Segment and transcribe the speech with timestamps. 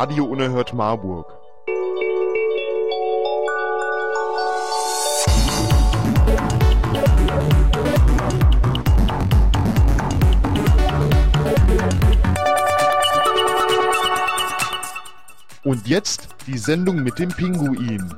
[0.00, 1.26] Radio Unerhört Marburg.
[15.64, 18.14] Und jetzt die Sendung mit dem Pinguin.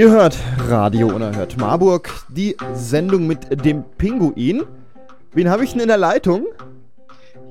[0.00, 4.62] Ihr hört Radio Unerhört Marburg, die Sendung mit dem Pinguin.
[5.34, 6.46] Wen habe ich denn in der Leitung?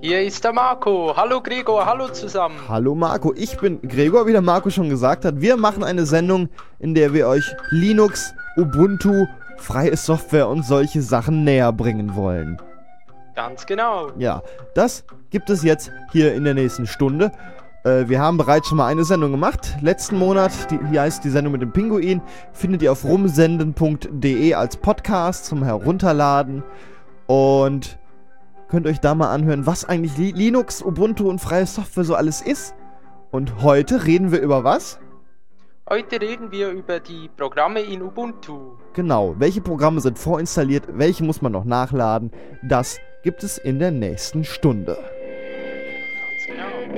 [0.01, 1.13] Hier ist der Marco.
[1.15, 2.55] Hallo Gregor, hallo zusammen.
[2.67, 5.39] Hallo Marco, ich bin Gregor, wie der Marco schon gesagt hat.
[5.39, 6.49] Wir machen eine Sendung,
[6.79, 12.59] in der wir euch Linux, Ubuntu, freie Software und solche Sachen näher bringen wollen.
[13.35, 14.09] Ganz genau.
[14.17, 14.41] Ja,
[14.73, 17.31] das gibt es jetzt hier in der nächsten Stunde.
[17.89, 19.77] Äh, wir haben bereits schon mal eine Sendung gemacht.
[19.81, 22.21] Letzten Monat, die, hier heißt die Sendung mit dem Pinguin,
[22.53, 26.63] findet ihr auf rumsenden.de als Podcast zum Herunterladen.
[27.25, 27.97] Und
[28.67, 32.41] könnt euch da mal anhören, was eigentlich Li Linux, Ubuntu und freie Software so alles
[32.41, 32.75] ist.
[33.31, 34.99] Und heute reden wir über was?
[35.89, 38.73] Heute reden wir über die Programme in Ubuntu.
[38.93, 42.31] Genau, welche Programme sind vorinstalliert, welche muss man noch nachladen,
[42.61, 44.97] das gibt es in der nächsten Stunde.
[46.59, 46.89] No.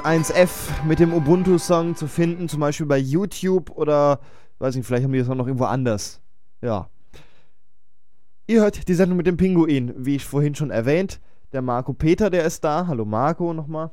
[0.00, 4.20] 1F mit dem Ubuntu-Song zu finden, zum Beispiel bei YouTube oder,
[4.58, 6.20] weiß nicht, vielleicht haben die das auch noch irgendwo anders.
[6.62, 6.88] Ja.
[8.46, 11.20] Ihr hört die Sendung mit dem Pinguin, wie ich vorhin schon erwähnt.
[11.52, 12.86] Der Marco Peter, der ist da.
[12.86, 13.90] Hallo Marco nochmal.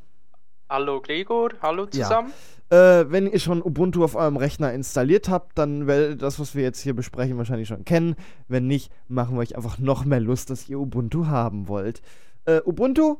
[0.70, 2.34] Hallo Gregor, hallo zusammen.
[2.72, 3.02] Ja.
[3.02, 6.56] Äh, wenn ihr schon Ubuntu auf eurem Rechner installiert habt, dann werdet ihr das, was
[6.56, 8.16] wir jetzt hier besprechen, wahrscheinlich schon kennen.
[8.48, 12.02] Wenn nicht, machen wir euch einfach noch mehr Lust, dass ihr Ubuntu haben wollt.
[12.46, 13.18] Äh, Ubuntu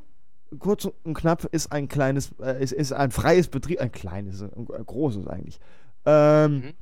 [0.60, 4.66] kurz und knapp ist ein kleines, äh, ist, ist ein freies Betrieb, ein kleines, ein
[4.86, 5.60] großes eigentlich.
[6.06, 6.74] Ähm, mhm.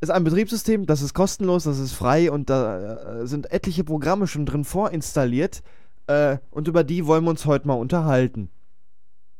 [0.00, 4.26] Ist ein Betriebssystem, das ist kostenlos, das ist frei und da äh, sind etliche Programme
[4.26, 5.62] schon drin vorinstalliert.
[6.06, 8.50] Äh, und über die wollen wir uns heute mal unterhalten.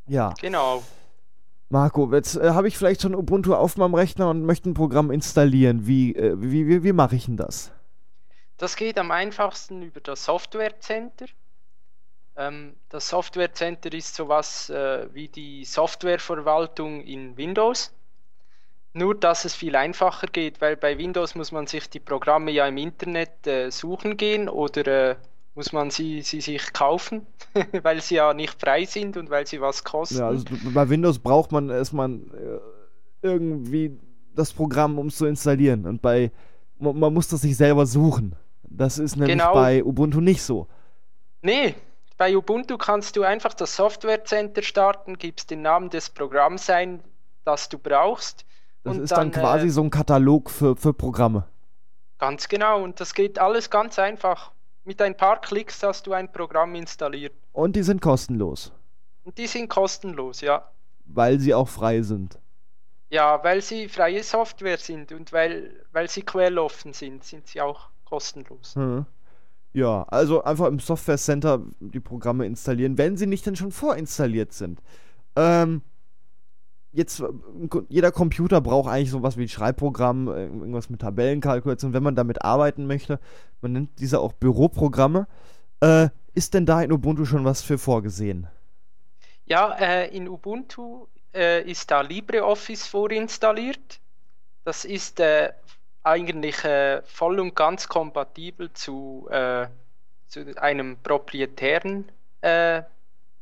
[0.07, 0.33] Ja.
[0.41, 0.83] Genau.
[1.69, 5.11] Marco, jetzt äh, habe ich vielleicht schon Ubuntu auf meinem Rechner und möchte ein Programm
[5.11, 5.87] installieren.
[5.87, 7.73] Wie, äh, wie, wie, wie mache ich denn das?
[8.57, 11.27] Das geht am einfachsten über das Software Center.
[12.37, 17.93] Ähm, das Software Center ist sowas äh, wie die Softwareverwaltung in Windows.
[18.93, 22.67] Nur, dass es viel einfacher geht, weil bei Windows muss man sich die Programme ja
[22.67, 25.17] im Internet äh, suchen gehen oder äh,
[25.55, 27.27] muss man sie, sie sich kaufen,
[27.83, 30.19] weil sie ja nicht frei sind und weil sie was kosten.
[30.19, 32.61] Ja, also bei Windows braucht man erstmal äh,
[33.23, 33.99] irgendwie
[34.35, 35.87] das Programm, um es zu installieren.
[35.87, 36.31] Und bei
[36.79, 38.35] man, man muss das sich selber suchen.
[38.63, 39.55] Das ist nämlich genau.
[39.55, 40.67] bei Ubuntu nicht so.
[41.43, 41.75] Nee,
[42.17, 47.03] bei Ubuntu kannst du einfach das Software Center starten, gibst den Namen des Programms ein,
[47.45, 48.45] das du brauchst.
[48.85, 51.49] Das ist dann, dann quasi äh, so ein Katalog für, für Programme.
[52.19, 54.53] Ganz genau, und das geht alles ganz einfach.
[54.85, 57.35] Mit ein paar Klicks hast du ein Programm installiert.
[57.53, 58.73] Und die sind kostenlos.
[59.25, 60.71] Und die sind kostenlos, ja.
[61.07, 62.39] Weil sie auch frei sind.
[63.11, 67.89] Ja, weil sie freie Software sind und weil, weil sie quelloffen sind, sind sie auch
[68.05, 68.75] kostenlos.
[68.75, 69.07] Hm.
[69.75, 74.53] Ja, also einfach im Software Center die Programme installieren, wenn sie nicht denn schon vorinstalliert
[74.53, 74.81] sind.
[75.35, 75.83] Ähm,
[76.93, 77.23] jetzt,
[77.89, 82.43] jeder Computer braucht eigentlich sowas wie ein Schreibprogramm, äh, irgendwas mit Tabellenkalkulation, wenn man damit
[82.43, 83.19] arbeiten möchte.
[83.61, 85.27] Man nennt diese auch Büroprogramme.
[85.81, 88.47] Äh, ist denn da in Ubuntu schon was für vorgesehen?
[89.47, 94.01] Ja, äh, in Ubuntu äh, ist da LibreOffice vorinstalliert.
[94.65, 95.53] Das ist äh,
[96.05, 99.67] eigentlich äh, voll und ganz kompatibel zu, äh,
[100.29, 102.11] zu einem proprietären
[102.43, 102.83] äh,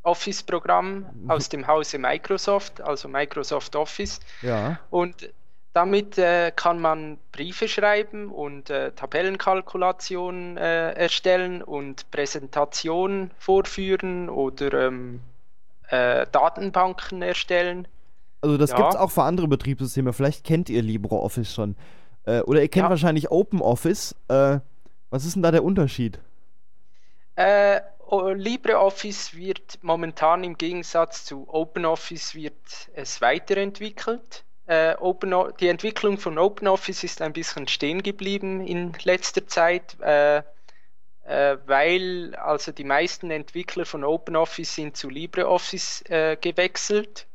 [0.04, 1.30] Office-Programm mhm.
[1.30, 4.20] aus dem Hause Microsoft, also Microsoft Office.
[4.42, 4.78] Ja.
[4.90, 5.32] Und
[5.72, 14.86] damit äh, kann man Briefe schreiben und äh, Tabellenkalkulationen äh, erstellen und Präsentationen vorführen oder
[14.86, 15.20] ähm,
[15.88, 17.88] äh, Datenbanken erstellen.
[18.42, 18.76] Also das Ja.
[18.76, 20.12] gibt's auch für andere Betriebssysteme.
[20.12, 21.76] Vielleicht kennt ihr LibreOffice schon.
[22.24, 22.90] Äh, oder ihr kennt Ja.
[22.90, 24.14] wahrscheinlich OpenOffice.
[24.28, 24.58] Äh,
[25.10, 26.18] was ist denn da der Unterschied?
[27.36, 27.80] Äh,
[28.10, 34.44] LibreOffice wird momentan im Gegensatz zu OpenOffice wird es weiterentwickelt.
[34.66, 40.42] Äh, Open, die Entwicklung von OpenOffice ist ein bisschen stehen geblieben in letzter Zeit, äh,
[41.24, 47.26] äh, weil also die meisten Entwickler von OpenOffice sind zu LibreOffice äh, gewechselt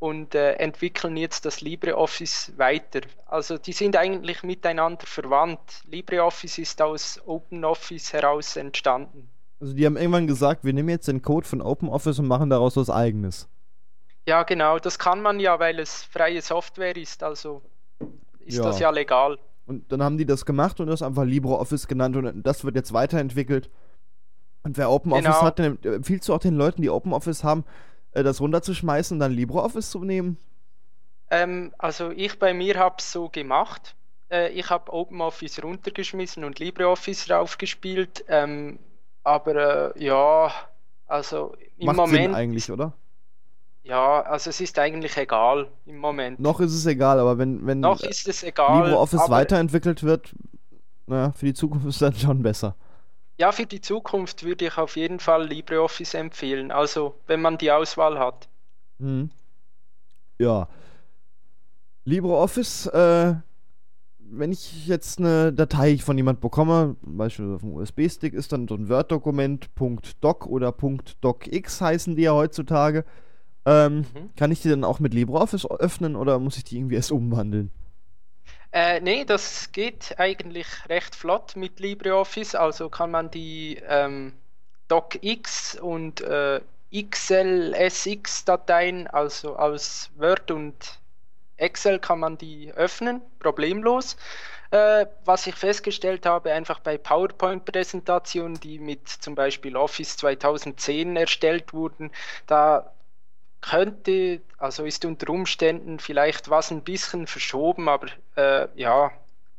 [0.00, 3.02] und äh, entwickeln jetzt das LibreOffice weiter.
[3.26, 5.60] Also die sind eigentlich miteinander verwandt.
[5.86, 9.28] LibreOffice ist aus OpenOffice heraus entstanden.
[9.60, 12.76] Also die haben irgendwann gesagt, wir nehmen jetzt den Code von OpenOffice und machen daraus
[12.76, 13.46] was eigenes.
[14.26, 17.62] Ja, genau, das kann man ja, weil es freie Software ist, also
[18.40, 18.64] ist Ja.
[18.64, 19.38] das ja legal.
[19.66, 22.92] Und dann haben die das gemacht und das einfach LibreOffice genannt und das wird jetzt
[22.94, 23.70] weiterentwickelt.
[24.62, 25.42] Und wer OpenOffice Genau.
[25.42, 27.64] hat, dann empfiehlst du auch den Leuten, die OpenOffice haben,
[28.12, 30.36] das runterzuschmeißen und dann LibreOffice zu nehmen?
[31.30, 33.94] Ähm, also ich bei mir habe es so gemacht.
[34.30, 38.24] Äh, ich habe OpenOffice runtergeschmissen und LibreOffice raufgespielt.
[38.28, 38.78] Ähm,
[39.22, 40.52] aber äh, ja,
[41.06, 42.94] also im Macht Moment, Sinn eigentlich, oder?
[43.82, 46.38] ja, also es ist eigentlich egal im Moment.
[46.38, 48.84] Noch ist es egal, aber wenn, wenn Noch äh, ist es egal.
[48.84, 50.34] LibreOffice weiterentwickelt wird,
[51.06, 52.76] naja, für die Zukunft ist dann schon besser.
[53.40, 56.70] Ja, für die Zukunft würde ich auf jeden Fall LibreOffice empfehlen.
[56.70, 58.48] Also wenn man die Auswahl hat.
[58.98, 59.30] Mhm.
[60.38, 60.68] Ja.
[62.04, 63.34] LibreOffice, äh,
[64.18, 68.68] wenn ich jetzt eine Datei von jemand bekomme, zum Beispiel auf einem USB-Stick, ist dann
[68.68, 69.70] so ein Word-Dokument,
[70.20, 70.74] .doc oder
[71.22, 73.06] .docx heißen die ja heutzutage.
[73.64, 74.30] Ähm, Mhm.
[74.36, 77.70] Kann ich die dann auch mit LibreOffice öffnen oder muss ich die irgendwie erst umwandeln?
[78.72, 82.54] Äh, nee, das geht eigentlich recht flott mit LibreOffice.
[82.54, 84.32] Also kann man die ähm,
[84.88, 86.60] DocX und äh,
[86.92, 91.00] XLSX-Dateien, also aus Word und
[91.56, 94.16] Excel, kann man die öffnen, problemlos.
[94.70, 101.72] Äh, was ich festgestellt habe, einfach bei PowerPoint-Präsentationen, die mit zum Beispiel Office 2010 erstellt
[101.72, 102.10] wurden,
[102.46, 102.92] da
[103.60, 109.10] könnte, also ist unter Umständen vielleicht was ein bisschen verschoben, aber äh, ja,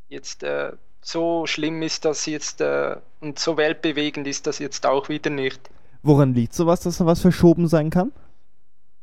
[0.10, 0.72] jetzt äh,
[1.02, 5.70] so schlimm ist das jetzt äh, und so weltbewegend ist das jetzt auch wieder nicht.
[6.04, 8.12] Woran liegt sowas, dass da was verschoben sein kann?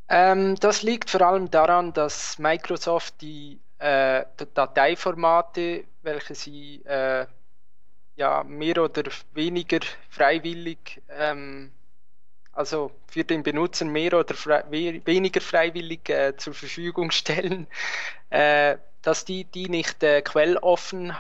[0.09, 4.25] Ähm, das liegt vor allem daran, dass Microsoft die äh,
[4.55, 7.27] Dateiformate, welche sie äh,
[8.17, 9.05] ja mehr oder
[9.35, 11.71] weniger freiwillig, ähm,
[12.59, 17.69] also für den Benutzer mehr oder frei, we weniger freiwillig äh, zur Verfügung stellen,
[18.31, 21.15] äh, dass die die nicht äh, quelloffen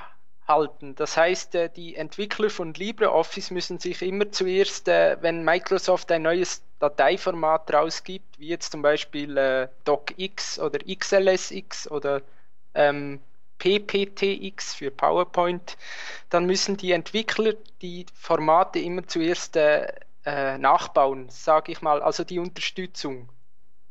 [0.49, 0.97] halten.
[0.97, 6.23] Das heißt, äh, die Entwickler von LibreOffice müssen sich immer zuerst, äh, wenn Microsoft ein
[6.23, 12.23] neues Dateiformat rausgibt, wie jetzt zum Beispiel äh, DocX oder XLSX oder
[12.75, 13.21] ähm,
[13.59, 15.77] PPTX für PowerPoint,
[16.31, 19.93] dann müssen die Entwickler die Formate immer zuerst äh,
[20.29, 23.31] äh, nachbauen, sage ich mal, also die Unterstützung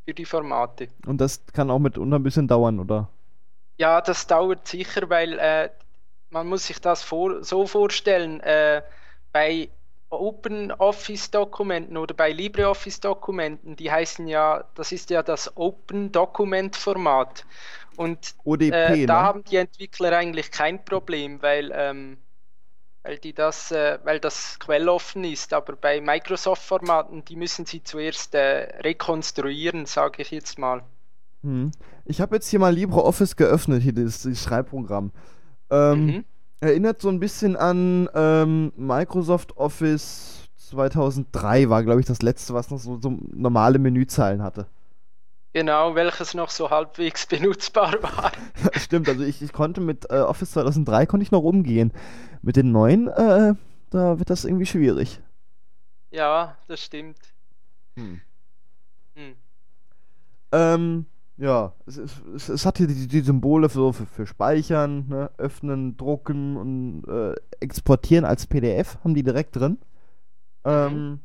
[0.06, 0.90] für die Formate.
[1.08, 3.10] Und das kann auch mitunter ein bisschen dauern, oder?
[3.80, 5.72] Ja, das dauert sicher, weil äh,
[6.30, 8.84] man muss sich das vor, so vorstellen, äh,
[9.32, 9.70] bei
[10.10, 17.46] OpenOffice-Dokumenten oder bei LibreOffice-Dokumenten, die heißen ja, das ist ja das Open-Document-Format.
[17.96, 19.22] Und ODP, äh, da ne?
[19.22, 22.20] haben die Entwickler eigentlich kein Problem, weil, ähm,
[23.08, 25.54] weil, die das, äh, weil das quelloffen ist.
[25.54, 30.84] Aber bei Microsoft-Formaten, die müssen sie zuerst äh, rekonstruieren, sage ich jetzt mal.
[31.42, 31.72] Hm.
[32.04, 35.12] Ich habe jetzt hier mal LibreOffice geöffnet, hier das, das Schreibprogramm.
[35.70, 36.26] Ähm, Mhm.
[36.60, 42.72] Erinnert so ein bisschen an ähm, Microsoft Office 2003 war, glaube ich, das letzte, was
[42.72, 44.66] noch so, so normale Menüzeilen hatte.
[45.58, 48.32] Genau, welches noch so halbwegs benutzbar war.
[48.74, 51.92] Stimmt, also ich, ich konnte mit äh, Office 2003 konnte ich noch umgehen.
[52.44, 53.56] Mit den neuen, äh,
[53.90, 55.20] da wird das irgendwie schwierig.
[56.12, 57.18] Ja, das stimmt.
[57.96, 58.22] Hm.
[59.16, 59.36] Hm.
[60.52, 61.06] Ähm,
[61.38, 65.32] ja, es, es, es, hat hier die, die Symbole für, für, für Speichern, ne?
[65.40, 69.80] Öffnen, Drucken und äh, Exportieren als PDF haben die direkt drin.
[70.66, 71.20] Ähm,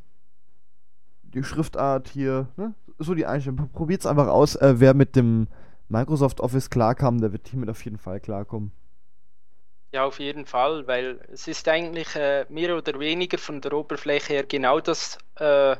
[1.35, 2.73] die Schriftart hier, ne?
[3.03, 3.69] So die Einstellung.
[3.73, 4.57] Probiert's einfach aus.
[4.57, 5.49] Äh, wer mit dem
[5.89, 8.73] Microsoft Office klarkam, der wird hiermit auf jeden Fall klarkommen.
[9.93, 14.33] Ja, auf jeden Fall, weil es ist eigentlich äh, mehr oder weniger von der Oberfläche
[14.33, 15.77] her genau das, äh,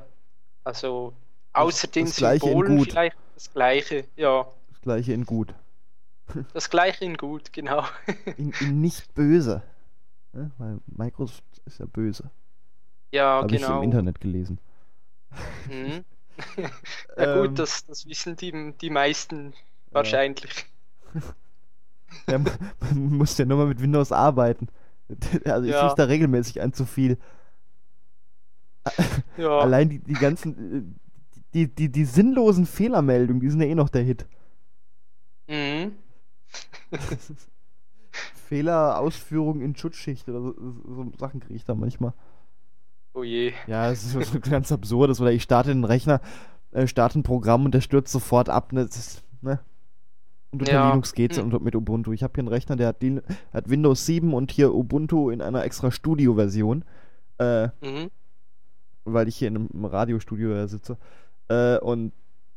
[0.65, 1.15] also
[1.55, 2.91] außer den das Gleiche in Symbolen gut.
[2.91, 4.47] vielleicht das gleiche, ja.
[4.71, 5.55] Das gleiche in gut.
[6.53, 7.85] Das gleiche in gut, genau.
[8.37, 9.63] In, in nicht böse.
[10.33, 10.51] Ne?
[10.57, 12.31] Weil Microsoft ist ja böse.
[13.11, 13.83] Ja, Habe ich im genau.
[13.83, 14.59] Internet gelesen.
[15.69, 16.05] Mhm.
[17.17, 19.55] Ja gut, Ähm, das, das wissen die, die meisten
[19.93, 20.67] wahrscheinlich.
[22.29, 24.69] Ja, man man muss ja nur mal mit Windows arbeiten.
[25.45, 25.95] Also ich Ja.
[25.95, 27.19] da regelmäßig ein zu viel.
[29.37, 31.01] Ja, Allein die, die ganzen,
[31.55, 34.27] die, die, die sinnlosen Fehlermeldungen, die sind ja eh noch der Hit.
[35.49, 35.97] mhm.
[38.49, 42.13] Fehlerausführung in Schutzschicht oder so, so Sachen kriege ich da manchmal.
[43.15, 43.53] Oh je.
[43.67, 45.19] Ja, es ist so ganz absurd.
[45.21, 46.21] Oder ich starte den Rechner,
[46.73, 48.73] äh, starte ein Programm und der stürzt sofort ab.
[48.73, 48.83] Ne?
[48.83, 49.61] Ist, ne?
[50.51, 50.89] Und unter Ja.
[50.91, 51.53] Linux geht's Hm.
[51.53, 52.13] und mit Ubuntu.
[52.13, 55.41] Ich habe hier einen Rechner, der hat, Lin- hat Windows 7 und hier Ubuntu in
[55.43, 56.85] einer extra Studio-Version.
[57.39, 58.11] Äh, Mhm.
[59.05, 60.97] weil ich hier in einem Radiostudio sitze.
[61.49, 62.13] Äh, und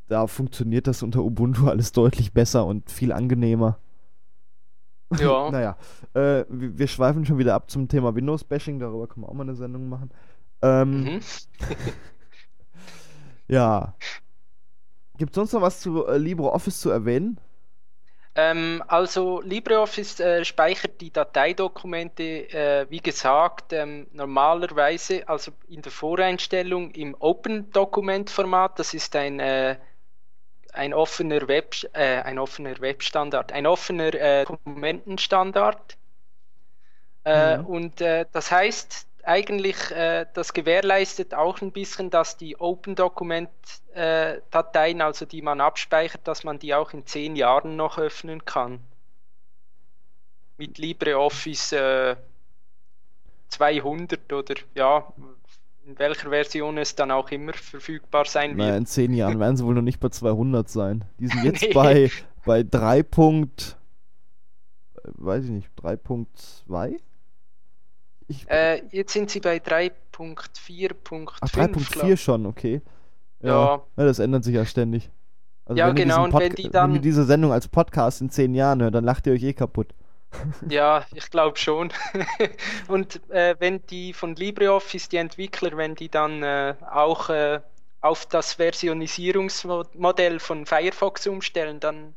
[0.08, 3.80] da funktioniert das unter Ubuntu alles deutlich besser und viel angenehmer.
[5.20, 5.50] Ja.
[5.52, 5.78] naja,
[6.14, 9.44] äh, wir, wir schweifen schon wieder ab zum Thema Windows-Bashing, darüber können wir auch mal
[9.44, 10.10] eine Sendung machen.
[10.62, 11.20] Ähm, Mhm.
[13.48, 13.96] Ja.
[15.18, 17.40] Gibt es sonst noch was zu äh, LibreOffice zu erwähnen?
[18.38, 25.92] Ähm, also LibreOffice äh, speichert die Dateidokumente, äh, wie gesagt, ähm, normalerweise, also in der
[25.92, 28.78] Voreinstellung im Open-Dokument-Format.
[28.80, 29.78] Das ist ein, äh,
[30.74, 35.98] ein offener Web, äh, ein offener Webstandard, ein offener äh, Dokumentenstandard.
[37.24, 37.66] Äh, Mhm.
[37.66, 45.42] Und das heißt eigentlich, äh, das gewährleistet auch ein bisschen, dass die Open-Dokument-Dateien, also die
[45.42, 48.80] man abspeichert, dass man die auch in zehn Jahren noch öffnen kann.
[50.58, 52.16] Mit LibreOffice äh,
[53.50, 55.06] 200 oder ja,
[55.86, 58.78] in welcher Version es dann auch immer verfügbar sein wird.
[58.78, 61.04] in zehn Jahren werden sie wohl noch nicht bei 200 sein.
[61.20, 61.74] Die sind jetzt Nee.
[61.74, 62.10] bei,
[62.46, 63.04] bei 3.
[63.04, 63.78] Punkt,
[64.96, 67.00] äh, weiß ich nicht, 3.2?
[68.48, 71.32] Äh, jetzt sind sie bei 3.4.5.
[71.42, 72.82] ach, glaub 3.4 schon, okay.
[73.42, 73.76] Ja.
[73.98, 74.04] ja.
[74.06, 75.10] Das ändert sich ja ständig.
[75.66, 78.30] Also Ja, wenn genau, und wenn die wenn dann- ihr diese Sendung als Podcast in
[78.30, 79.94] zehn Jahren hört, dann lacht ihr euch eh kaputt.
[80.70, 81.94] Ja, ich glaube schon.
[82.90, 87.62] Und äh, wenn die von LibreOffice, die Entwickler, wenn die dann äh, auch äh,
[88.02, 92.16] auf das Versionisierungsmodell von Firefox umstellen, dann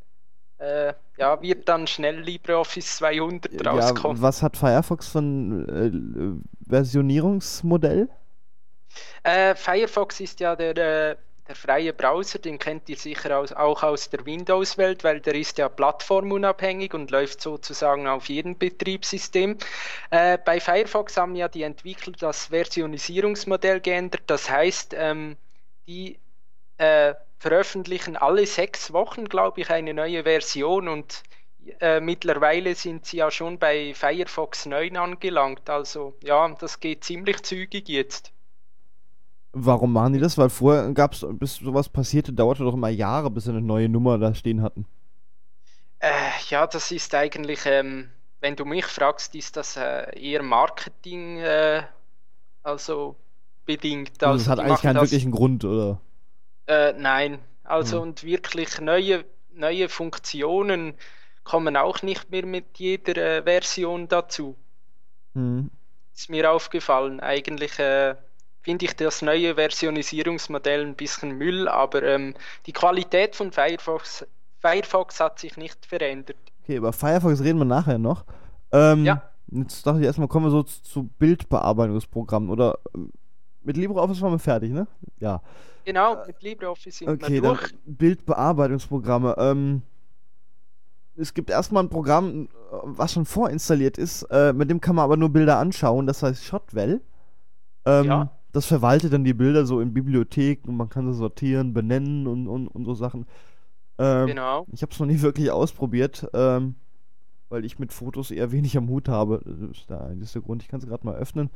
[0.58, 4.20] äh, ja, wird dann schnell LibreOffice 200 Ja, rauskommen.
[4.22, 8.08] was hat Firefox von äh, Versionierungsmodell?
[9.22, 13.82] Äh, Firefox ist ja der, äh, der freie Browser, den kennt ihr sicher aus, auch
[13.82, 19.56] aus der Windows-Welt, weil der ist ja plattformunabhängig und läuft sozusagen auf jedem Betriebssystem.
[20.10, 24.22] Äh, bei Firefox haben ja die Entwickler das Versionisierungsmodell geändert.
[24.26, 25.36] Das heißt, ähm,
[25.86, 26.18] die
[26.78, 31.22] äh, veröffentlichen alle sechs Wochen, glaube ich, eine neue Version und
[31.80, 35.68] äh, mittlerweile sind sie ja schon bei Firefox 9 angelangt.
[35.70, 38.32] Also ja, das geht ziemlich zügig jetzt.
[39.52, 40.38] Warum machen die das?
[40.38, 43.88] Weil vorher gab es, bis sowas passierte, dauerte doch immer Jahre, bis sie eine neue
[43.88, 44.86] Nummer da stehen hatten.
[46.00, 51.38] Äh, ja, das ist eigentlich, ähm, wenn du mich fragst, ist das äh, eher Marketing,
[51.38, 51.82] äh,
[52.62, 53.16] also
[53.66, 54.22] bedingt.
[54.22, 56.00] Also, Also das hat eigentlich keinen das, wirklichen Grund, oder?
[56.68, 58.02] Äh, nein, also Hm.
[58.08, 60.94] und wirklich neue, neue Funktionen
[61.44, 64.54] kommen auch nicht mehr mit jeder äh, Version dazu.
[65.34, 65.70] Hm.
[66.14, 67.20] Ist mir aufgefallen.
[67.20, 68.14] Eigentlich äh,
[68.62, 72.34] finde ich das neue Versionisierungsmodell ein bisschen Müll, aber ähm,
[72.66, 74.26] die Qualität von Firefox,
[74.60, 76.36] Firefox hat sich nicht verändert.
[76.62, 78.24] Okay, über Firefox reden wir nachher noch.
[78.72, 79.22] Ähm, Ja.
[79.50, 82.50] Jetzt dachte ich erstmal, kommen wir so zu, zu Bildbearbeitungsprogrammen.
[82.50, 83.10] Oder ähm,
[83.68, 84.86] mit LibreOffice waren wir fertig, ne?
[85.20, 85.42] Ja.
[85.84, 87.74] Genau, mit LibreOffice sind Okay, wir durch.
[87.84, 89.34] Bildbearbeitungsprogramme.
[89.38, 89.82] Ähm,
[91.16, 92.48] es gibt erstmal ein Programm, äh,
[92.84, 96.42] was schon vorinstalliert ist, äh, mit dem kann man aber nur Bilder anschauen, das heißt
[96.44, 97.02] Shotwell.
[97.84, 98.30] Ähm, Ja.
[98.52, 102.48] Das verwaltet dann die Bilder so in Bibliotheken und man kann sie sortieren, benennen und,
[102.48, 103.26] und, und so Sachen.
[103.98, 104.66] Ähm, Genau.
[104.72, 106.74] Ich habe es noch nie wirklich ausprobiert, ähm,
[107.50, 109.42] weil ich mit Fotos eher wenig am Hut habe.
[109.44, 110.62] Das ist der einzige Grund.
[110.62, 111.50] Ich kann es gerade mal öffnen.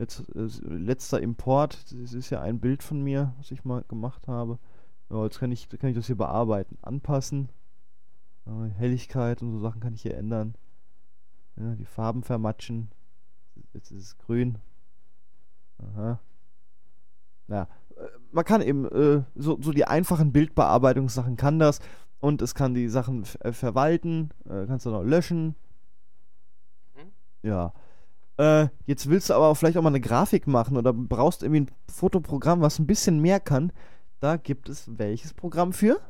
[0.00, 1.92] Jetzt, äh, letzter Import.
[1.92, 4.58] Das ist ja ein Bild von mir, was ich mal gemacht habe.
[5.10, 6.78] Ja, jetzt kann ich, kann ich das hier bearbeiten.
[6.80, 7.50] Anpassen.
[8.46, 10.54] Äh, Helligkeit und so Sachen kann ich hier ändern.
[11.56, 12.90] Ja, die Farben vermatschen.
[13.74, 14.56] Jetzt ist es grün.
[15.76, 16.18] Aha.
[17.48, 21.78] Ja, äh, man kann eben äh, so, so die einfachen Bildbearbeitungssachen kann das
[22.20, 25.56] und es kann die Sachen äh, verwalten, äh, kannst du noch löschen.
[26.94, 27.12] Mhm.
[27.42, 27.74] Ja.
[28.40, 31.70] Äh, jetzt willst du aber vielleicht auch mal eine Grafik machen oder brauchst irgendwie ein
[31.92, 33.70] Fotoprogramm, was ein bisschen mehr kann.
[34.20, 36.00] Da gibt es welches Programm für?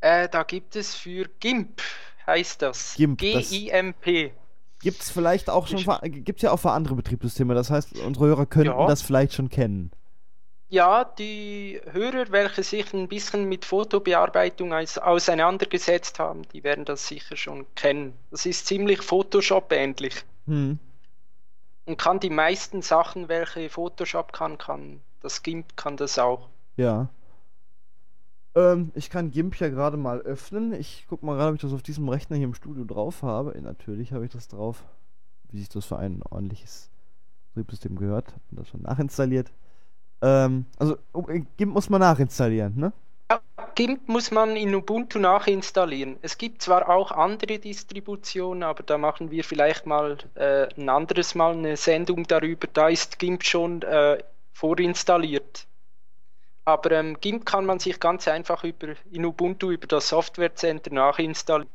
[0.00, 1.82] Äh, da gibt es für GIMP,
[2.26, 2.94] heißt das.
[2.96, 4.32] GIMP, G-I-M-P.
[4.80, 5.84] Gibt es vielleicht auch schon,
[6.24, 7.54] gibt's ja auch für andere Betriebssysteme.
[7.54, 8.86] Das heißt, unsere Hörer könnten Ja.
[8.86, 9.90] das vielleicht schon kennen.
[10.70, 17.06] Ja, die Hörer, welche sich ein bisschen mit Fotobearbeitung aus- auseinandergesetzt haben, die werden das
[17.06, 18.14] sicher schon kennen.
[18.30, 20.78] Das ist ziemlich Photoshop-ähnlich Hm.
[21.86, 26.48] Und kann die meisten Sachen, welche Photoshop kann, kann das GIMP kann das auch.
[26.76, 27.08] Ja.
[28.54, 30.72] Ähm, ich kann GIMP ja gerade mal öffnen.
[30.74, 33.58] Ich guck mal gerade, ob ich das auf diesem Rechner hier im Studio drauf habe.
[33.62, 34.84] Natürlich habe ich das drauf.
[35.50, 36.90] Wie sich das für ein ordentliches
[37.54, 38.28] Betriebssystem gehört.
[38.28, 39.52] Hab das schon nachinstalliert.
[40.22, 42.92] Ähm, also oh, äh, GIMP muss man nachinstallieren, ne?
[43.74, 46.16] GIMP muss man in Ubuntu nachinstallieren.
[46.22, 51.34] Es gibt zwar auch andere Distributionen, aber da machen wir vielleicht mal äh, ein anderes
[51.34, 52.68] Mal eine Sendung darüber.
[52.72, 54.18] Da ist GIMP schon äh,
[54.52, 55.66] vorinstalliert.
[56.64, 60.92] Aber ähm, GIMP kann man sich ganz einfach über, in Ubuntu über das Software Center
[60.92, 61.70] nachinstallieren.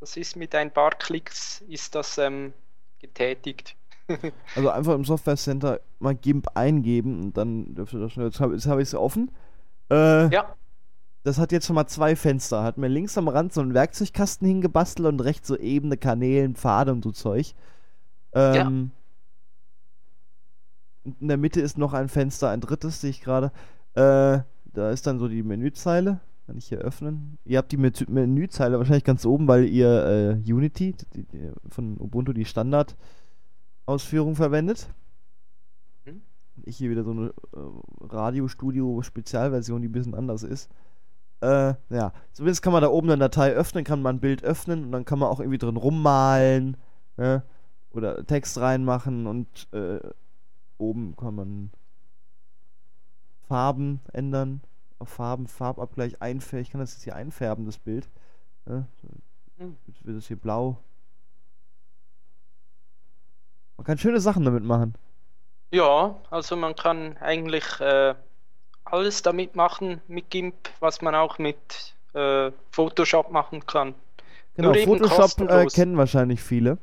[0.00, 2.52] Das ist mit ein paar Klicks ist das ähm,
[2.98, 3.76] getätigt.
[4.56, 8.24] Also einfach im Software Center mal GIMP eingeben und dann dürfte das schon.
[8.24, 9.30] Jetzt habe hab ich es offen.
[9.90, 10.54] Äh, Ja,
[11.24, 12.64] Das hat jetzt schon mal zwei Fenster.
[12.64, 16.92] Hat mir links am Rand so einen Werkzeugkasten hingebastelt und rechts so ebene Kanälen, Pfade
[16.92, 17.54] und so Zeug.
[18.34, 18.90] Ähm,
[21.04, 23.52] Und in der Mitte ist noch ein Fenster, ein drittes, sehe ich gerade.
[23.94, 24.40] Äh,
[24.72, 26.20] da ist dann so die Menüzeile.
[26.46, 27.38] Kann ich hier öffnen.
[27.44, 32.00] Ihr habt die Menü- Menüzeile wahrscheinlich ganz oben, weil ihr äh, Unity die, die, von
[32.00, 34.88] Ubuntu die Standard-Ausführung verwendet.
[36.04, 36.22] Mhm.
[36.64, 37.32] Ich hier wieder so eine äh,
[38.00, 40.68] Radio-Studio-Spezialversion, die ein bisschen anders ist.
[41.42, 44.84] Äh, ja, zumindest kann man da oben eine Datei öffnen, kann man ein Bild öffnen
[44.84, 46.76] und dann kann man auch irgendwie drin rummalen,
[47.16, 47.42] ne?
[47.90, 49.98] Oder Text reinmachen und äh,
[50.78, 51.70] oben kann man
[53.48, 54.62] Farben ändern.
[55.00, 56.62] Auf Farben, Farbabgleich einfärben.
[56.62, 58.08] Ich kann das jetzt hier einfärben, das Bild.
[58.64, 58.86] Ne?
[59.58, 59.76] Mhm.
[59.88, 60.78] Jetzt wird es hier blau.
[63.76, 64.94] Man kann schöne Sachen damit machen.
[65.72, 68.14] Ja, also man kann eigentlich äh,
[68.92, 73.94] alles damit machen mit GIMP, was man auch mit äh, Photoshop machen kann.
[74.54, 76.78] Genau, Photoshop äh, kennen wahrscheinlich viele.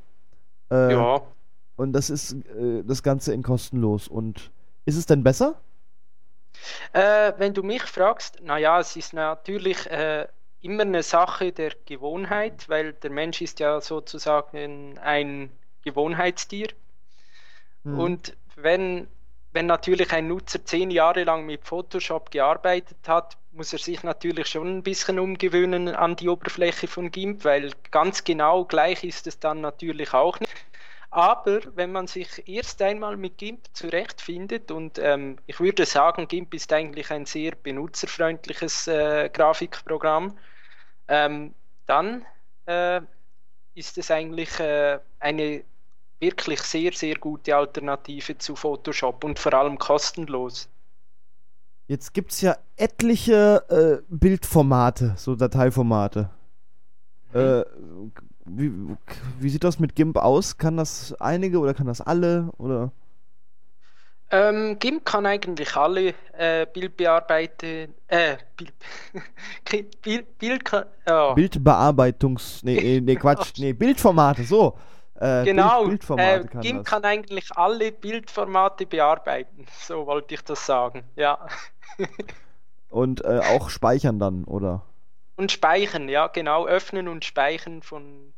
[0.72, 1.22] Äh, Ja,
[1.76, 4.08] Und das ist äh, das Ganze in kostenlos.
[4.08, 4.52] Und
[4.86, 5.62] ist es denn besser?
[6.94, 10.28] äh, wenn du mich fragst, naja, es ist natürlich äh,
[10.62, 15.52] immer eine Sache der Gewohnheit, weil der Mensch ist ja sozusagen ein
[15.84, 16.68] Gewohnheitstier.
[17.84, 18.00] Hm.
[18.00, 19.08] Und wenn,
[19.52, 24.48] wenn natürlich ein Nutzer zehn Jahre lang mit Photoshop gearbeitet hat, muss er sich natürlich
[24.48, 29.40] schon ein bisschen umgewöhnen an die Oberfläche von GIMP, weil ganz genau gleich ist es
[29.40, 30.54] dann natürlich auch nicht.
[31.12, 36.54] Aber wenn man sich erst einmal mit GIMP zurechtfindet und ähm, ich würde sagen, GIMP
[36.54, 40.38] ist eigentlich ein sehr benutzerfreundliches äh, Grafikprogramm,
[41.08, 41.56] ähm,
[41.88, 42.26] dann
[42.68, 43.02] äh,
[43.74, 45.64] ist es eigentlich äh, eine
[46.20, 50.70] wirklich sehr, sehr gute Alternative zu Photoshop und vor allem kostenlos.
[51.88, 56.30] Jetzt gibt es ja etliche äh, Bildformate, so Dateiformate.
[57.34, 57.64] Äh,
[58.46, 58.72] wie,
[59.40, 60.58] wie sieht das mit GIMP aus?
[60.58, 62.52] Kann das einige oder kann das alle?
[62.58, 62.92] Oder?
[64.32, 68.74] Ähm, GIMP kann eigentlich alle äh, Bildbearbeiten, äh, Bild,
[70.04, 70.72] Bild, Bild
[71.08, 71.34] ja.
[71.34, 72.64] Bildbearbeitungs...
[72.64, 73.54] Nee, nee, nee, Quatsch.
[73.58, 74.78] Nee, Bildformate, so.
[75.20, 76.86] Äh, Genau, Bild, Bildformate äh, kann GIMP das.
[76.86, 81.48] kann eigentlich alle Bildformate bearbeiten, so wollte ich das sagen, ja.
[82.90, 84.86] Und äh, auch speichern dann, oder?
[85.36, 88.34] Und speichern, ja, genau, öffnen und speichern von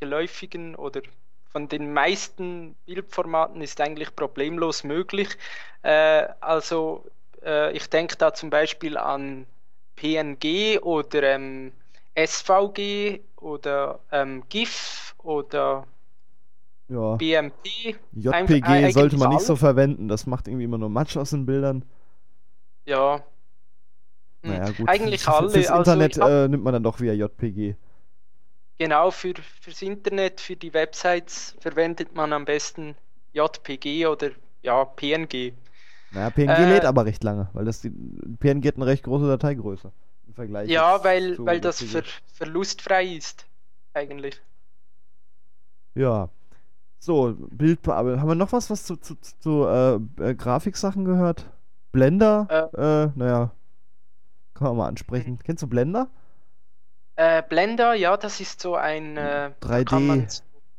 [0.00, 1.02] geläufigen oder
[1.52, 5.28] von den meisten Bildformaten ist eigentlich problemlos möglich.
[5.82, 7.06] Äh, also
[7.44, 9.46] äh, ich denke da zum Beispiel an
[9.96, 11.72] PNG oder ähm,
[12.16, 15.86] SVG oder ähm, GIF oder
[16.90, 17.14] Ja.
[17.16, 17.96] BMP.
[18.12, 20.08] JPG eigentlich sollte man nicht so verwenden.
[20.08, 21.84] Das macht irgendwie immer nur Matsch aus den Bildern.
[22.84, 23.22] Ja.
[24.42, 24.88] Hm, Naja, gut.
[24.88, 25.50] Eigentlich für, alle.
[25.50, 27.76] Fürs also Internet hab- äh, nimmt man dann doch wieder JPG.
[28.78, 32.96] Genau, für, fürs Internet, für die Websites verwendet man am besten
[33.34, 34.30] JPG oder
[34.62, 35.52] ja, PNG.
[36.12, 37.90] Naja, PNG Äh, lädt aber recht lange, weil das die,
[38.40, 39.92] PNG hat eine recht große Dateigröße
[40.26, 40.68] im Vergleich.
[40.68, 42.02] Ja, weil, weil das ver,
[42.34, 43.46] verlustfrei ist,
[43.94, 44.40] eigentlich.
[45.94, 46.30] Ja.
[47.00, 48.20] So, Bildbearbeitung.
[48.20, 51.50] Haben wir noch was, was zu, zu, zu äh, äh, Grafiksachen gehört?
[51.92, 52.46] Blender?
[52.76, 53.52] Äh, naja.
[54.54, 55.38] Kann man mal ansprechen.
[55.42, 56.08] Kennst du Blender?
[57.16, 60.26] Äh, Blender, ja, das ist so ein äh, da 3D kann man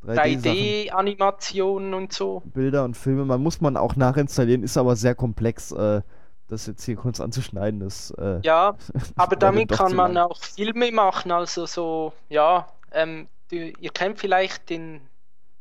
[0.06, 0.58] 3D-Sachen.
[0.58, 2.44] 3D-Animationen und so.
[2.46, 3.26] Bilder und Filme.
[3.26, 5.72] Man muss man auch nachinstallieren, ist aber sehr komplex.
[5.72, 6.02] Äh,
[6.48, 7.82] das jetzt hier kurz anzuschneiden.
[7.82, 8.76] Äh, Ja,
[9.16, 14.70] aber damit kann man auch Filme machen, also so, ja, ähm, du, ihr kennt vielleicht
[14.70, 15.02] den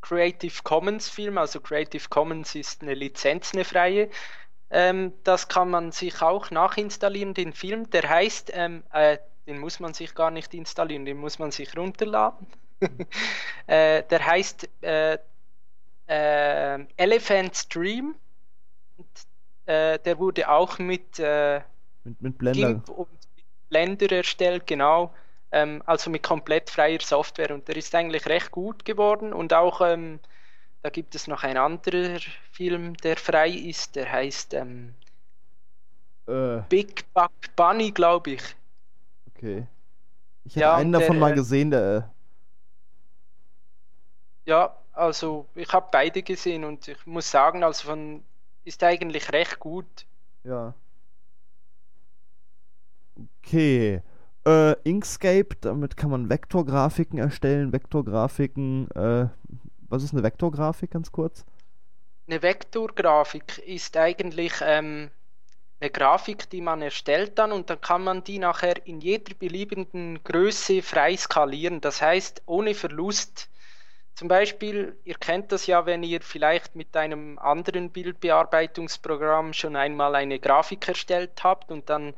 [0.01, 4.11] Creative Commons Film, also Creative Commons ist eine Lizenz, eine freie.
[4.71, 9.81] Ähm, das kann man sich auch nachinstallieren, den Film, der heißt, ähm, äh, den muss
[9.81, 12.47] man sich gar nicht installieren, den muss man sich runterladen.
[13.67, 15.19] äh, der heißt äh,
[16.07, 18.15] äh, Elephant's Dream.
[18.97, 19.09] Und,
[19.67, 21.61] äh, der wurde auch mit äh,
[22.05, 22.69] mit, mit Blender.
[22.69, 25.15] GIMP und mit Blender erstellt, genau.
[25.53, 27.55] Ähm, also mit komplett freier Software.
[27.55, 29.33] Und der ist eigentlich recht gut geworden.
[29.33, 30.21] Und auch, ähm,
[30.83, 32.21] da gibt es noch ein anderer
[32.53, 34.95] Film, der frei ist, der heißt ähm,
[36.27, 38.43] Äh, Big Buck Bunny, glaube ich.
[39.29, 39.67] okay.
[40.45, 42.15] Ich hätte Ja, einen davon der, mal äh, gesehen, der.
[44.47, 48.25] Ja, also ich habe beide gesehen und ich muss sagen, also von
[48.65, 50.07] ist eigentlich recht gut.
[50.45, 50.75] äh, Ja.
[53.45, 54.03] Okay.
[54.51, 57.73] Äh, Inkscape, damit kann man Vektorgrafiken erstellen.
[57.73, 59.29] Vektorgrafiken, äh,
[59.89, 61.45] was ist eine Vektorgrafik, ganz kurz?
[62.27, 65.11] Eine Vektorgrafik ist eigentlich ähm,
[65.81, 70.23] eine Grafik, die man erstellt dann und dann kann man die nachher in jeder beliebigen
[70.25, 71.81] Größe frei skalieren.
[71.81, 73.49] Das heißt, ohne Verlust.
[74.15, 80.17] Zum Beispiel, ihr kennt das ja, wenn ihr vielleicht mit einem anderen Bildbearbeitungsprogramm schon einmal
[80.17, 82.15] eine Grafik erstellt habt und dann,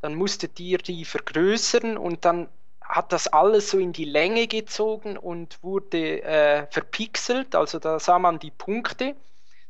[0.00, 2.48] dann musstet ihr die vergrößern und dann
[2.82, 8.18] hat das alles so in die Länge gezogen und wurde äh, verpixelt, also da sah
[8.18, 9.14] man die Punkte.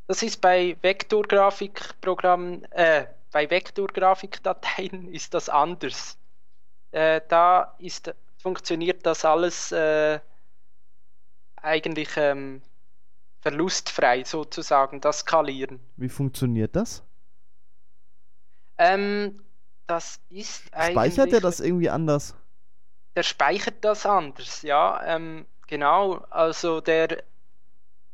[0.07, 6.17] Das ist bei Vektorgrafikprogrammen, äh, bei Vektorgrafikdateien ist das anders.
[6.91, 10.19] Äh, da ist, funktioniert das alles äh,
[11.57, 12.61] eigentlich ähm,
[13.41, 15.79] verlustfrei sozusagen, das Skalieren.
[15.95, 17.03] Wie funktioniert das?
[18.77, 19.41] Ähm,
[19.87, 22.35] das ist Speichert er eigentlich- das irgendwie anders?
[23.15, 26.25] der speichert das anders, ja, ähm, genau.
[26.29, 27.23] Also der,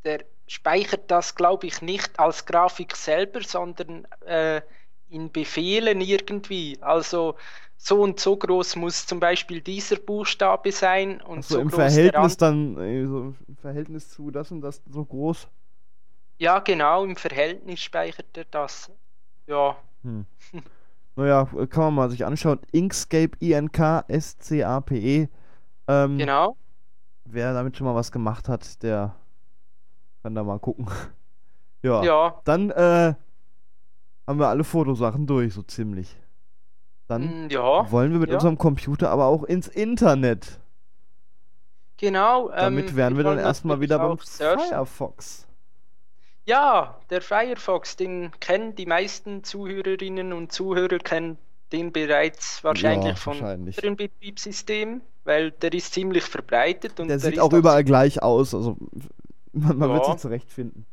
[0.03, 4.61] der speichert das, glaube ich, nicht als Grafik selber, sondern äh,
[5.09, 6.77] in Befehlen irgendwie.
[6.81, 7.35] Also
[7.77, 11.75] so und so groß muss zum Beispiel dieser Buchstabe sein und Achso, so im groß
[11.75, 15.47] Verhältnis an- dann, äh, so im Verhältnis zu das und das so groß.
[16.39, 18.91] Ja, genau, im Verhältnis speichert er das.
[19.45, 20.25] Ja, Hm.
[21.17, 22.59] Naja, äh, kann man mal sich anschauen.
[22.71, 25.27] Inkscape, I-N-K-S-C-A-P-E.
[25.87, 26.55] Ähm, genau.
[27.25, 29.15] Wer damit schon mal was gemacht hat, der
[30.21, 30.85] kann da mal gucken.
[31.81, 32.03] ja.
[32.03, 33.15] Ja, Dann äh,
[34.27, 36.15] haben wir alle Fotosachen durch, so ziemlich.
[37.07, 38.35] Dann mm, ja, wollen wir mit ja.
[38.35, 40.59] unserem Computer aber auch ins Internet.
[41.97, 42.49] genau.
[42.49, 44.19] Damit ähm, wären wir dann erstmal wieder beim.
[44.19, 45.46] Firefox.
[46.47, 51.37] Ja, der Firefox, den kennen die meisten Zuhörerinnen und Zuhörer kennen
[51.71, 57.31] den bereits wahrscheinlich Ja, von anderen Betriebssystemen, weil der ist ziemlich verbreitet und Der der
[57.31, 58.77] sieht auch überall gleich aus, also
[59.53, 60.05] man, man wird Ja.
[60.05, 60.85] sich zurechtfinden.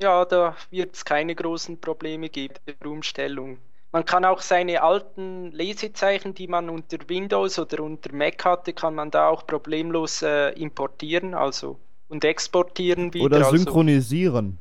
[0.00, 3.58] Ja, da wird es keine großen Probleme geben der Umstellung.
[3.92, 8.94] Man kann auch seine alten Lesezeichen, die man unter Windows oder unter Mac hatte, kann
[8.96, 11.78] man da auch problemlos äh, importieren, also
[12.08, 13.24] und exportieren wieder.
[13.24, 14.58] Oder also, synchronisieren.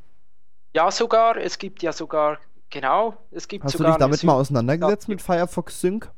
[0.73, 1.37] ja, sogar.
[1.37, 5.21] Es gibt ja sogar, genau, es gibt Hast du sogar dich damit mal auseinandergesetzt mit
[5.21, 6.11] Firefox Sync?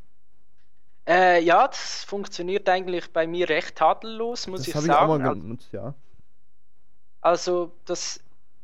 [1.08, 5.08] Äh, ja, das funktioniert eigentlich bei mir recht tadellos, muss Das ich habe ich auch
[5.08, 5.24] sagen.
[5.24, 5.94] mal genutzt, ja.
[7.22, 8.20] Also das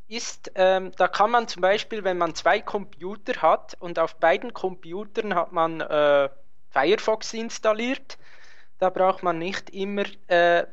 [0.08, 4.52] ist, ähm, da kann man zum Beispiel, wenn man zwei Computer hat und auf beiden
[4.54, 6.28] Computern hat man äh,
[6.70, 8.18] Firefox installiert,
[8.78, 10.66] da braucht man nicht immer, äh,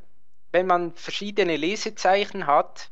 [0.54, 2.90] wenn man verschiedene Lesezeichen hat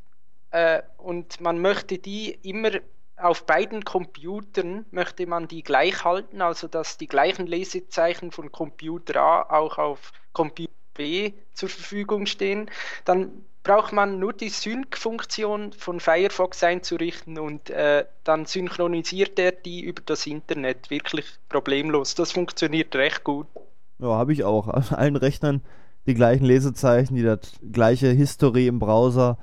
[0.49, 2.71] äh, und man möchte die immer
[3.15, 9.21] auf beiden Computern, möchte man die gleich halten, also dass die gleichen Lesezeichen von Computer
[9.21, 12.69] A auch auf Computer B zur Verfügung stehen,
[13.05, 19.81] dann braucht man nur die Sync-Funktion von Firefox einzurichten und äh, dann synchronisiert er die
[19.81, 22.15] über das Internet wirklich problemlos.
[22.15, 23.45] Das funktioniert recht gut.
[23.99, 24.67] Ja, habe ich auch.
[24.67, 25.61] Auf allen Rechnern
[26.07, 27.39] die gleichen Lesezeichen, die das
[27.71, 29.37] gleiche History im Browser,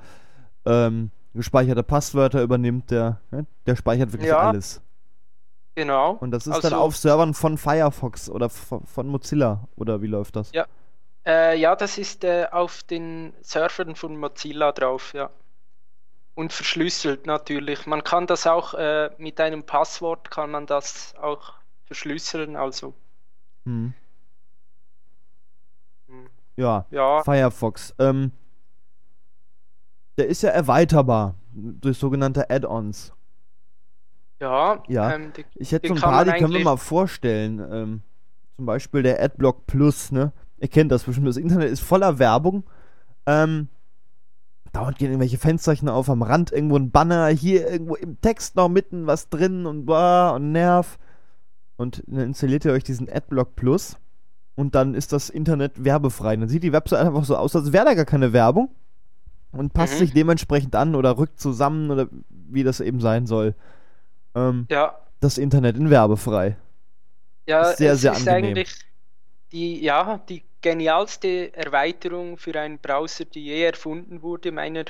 [0.64, 3.46] ähm, gespeicherte Passwörter übernimmt, der, ne?
[3.66, 4.38] der speichert wirklich Ja.
[4.38, 4.80] alles.
[5.76, 6.12] Genau.
[6.14, 10.08] Und das ist dann Also- auf Servern von Firefox oder von, von Mozilla, oder wie
[10.08, 10.50] läuft das?
[10.52, 10.66] Ja.
[11.24, 15.30] Äh, ja, das ist äh, auf den Servern von Mozilla drauf, ja.
[16.34, 17.86] Und verschlüsselt natürlich.
[17.86, 21.52] Man kann das auch äh, mit einem Passwort kann man das auch
[21.84, 22.94] verschlüsseln, also
[23.64, 23.92] Hm.
[26.58, 27.94] Ja, ja, Firefox.
[28.00, 28.32] Ähm,
[30.16, 33.12] der ist ja erweiterbar durch sogenannte Add-ons.
[34.40, 37.60] Ja, Ja, ähm, die, Ich hätte so ein paar, die können wir mal vorstellen.
[37.70, 38.02] Ähm,
[38.56, 40.32] zum Beispiel der Adblock Plus, ne?
[40.58, 41.28] Ihr kennt das bestimmt.
[41.28, 42.64] Das Internet ist voller Werbung.
[43.26, 43.68] Ähm,
[44.72, 48.68] dauernd gehen irgendwelche Fensterchen auf, am Rand irgendwo ein Banner, hier irgendwo im Text noch
[48.68, 50.98] mitten was drin und blah und Nerv.
[51.76, 53.96] Und dann installiert ihr euch diesen Adblock Plus
[54.58, 56.36] und dann ist das Internet werbefrei.
[56.36, 58.70] Dann sieht die Website einfach so aus, als wäre da gar keine Werbung
[59.52, 59.98] und passt Mhm.
[59.98, 63.54] sich dementsprechend an oder rückt zusammen oder wie das eben sein soll.
[64.34, 66.56] Ähm, ja, das Internet in werbefrei.
[67.46, 68.62] ja, sehr, es sehr ist angenehm.
[68.62, 68.70] eigentlich
[69.52, 74.84] die, ja, die genialste Erweiterung für einen Browser, die je erfunden wurde, meiner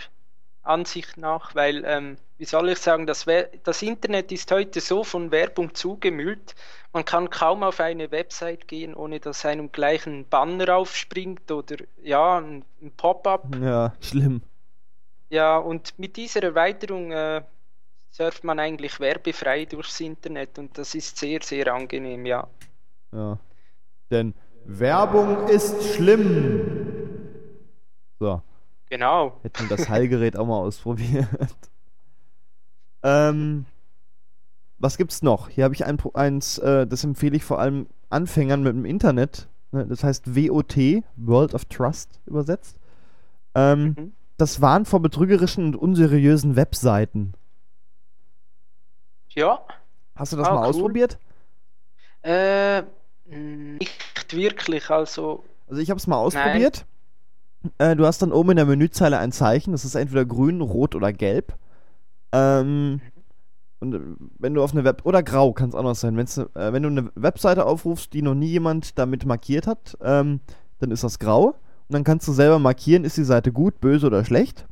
[0.69, 5.03] Ansicht nach, weil, ähm, wie soll ich sagen, das, We- das Internet ist heute so
[5.05, 6.55] von Werbung zugemüllt,
[6.93, 11.77] man kann kaum auf eine Website gehen, ohne dass einem gleich ein Banner aufspringt oder
[12.03, 13.55] ja, ein, ein Pop-up.
[13.61, 14.43] Ja, schlimm.
[15.31, 17.43] Ja, und mit dieser Erweiterung äh,
[18.11, 22.49] surft man eigentlich werbefrei durchs Internet und das ist sehr, sehr angenehm, ja.
[23.13, 23.39] Ja.
[24.11, 26.61] Denn Werbung ist schlimm.
[28.21, 28.43] So,
[28.91, 29.39] Genau.
[29.43, 31.27] hätten wir das Heilgerät auch mal ausprobiert.
[33.03, 33.67] ähm,
[34.79, 35.49] was gibt's noch?
[35.49, 39.49] Hier habe ich ein, eins, äh, das empfehle ich vor allem Anfängern mit dem Internet.
[39.73, 40.77] Ne, Das heißt WOT,
[41.17, 42.79] World of Trust übersetzt.
[43.55, 44.13] Ähm, Mhm.
[44.37, 47.35] Das waren vor betrügerischen und unseriösen Webseiten.
[49.31, 49.61] Ja,
[50.15, 50.67] Hast du das Ah, mal cool.
[50.69, 51.19] ausprobiert?
[52.23, 52.83] äh,
[53.27, 56.87] nicht wirklich, also, Also ich habe es mal ausprobiert.
[57.79, 60.95] Äh, du hast dann oben in der Menüzeile ein Zeichen, das ist entweder grün, rot
[60.95, 61.55] oder gelb.
[62.33, 63.01] Ähm,
[63.81, 64.01] und äh,
[64.39, 66.17] wenn du auf eine Web oder grau kann es auch noch sein.
[66.17, 70.41] Wenn's, äh, wenn du eine Webseite aufrufst, die noch nie jemand damit markiert hat, ähm,
[70.79, 71.49] dann ist das grau.
[71.49, 74.67] Und dann kannst du selber markieren, ist die Seite gut, böse oder schlecht.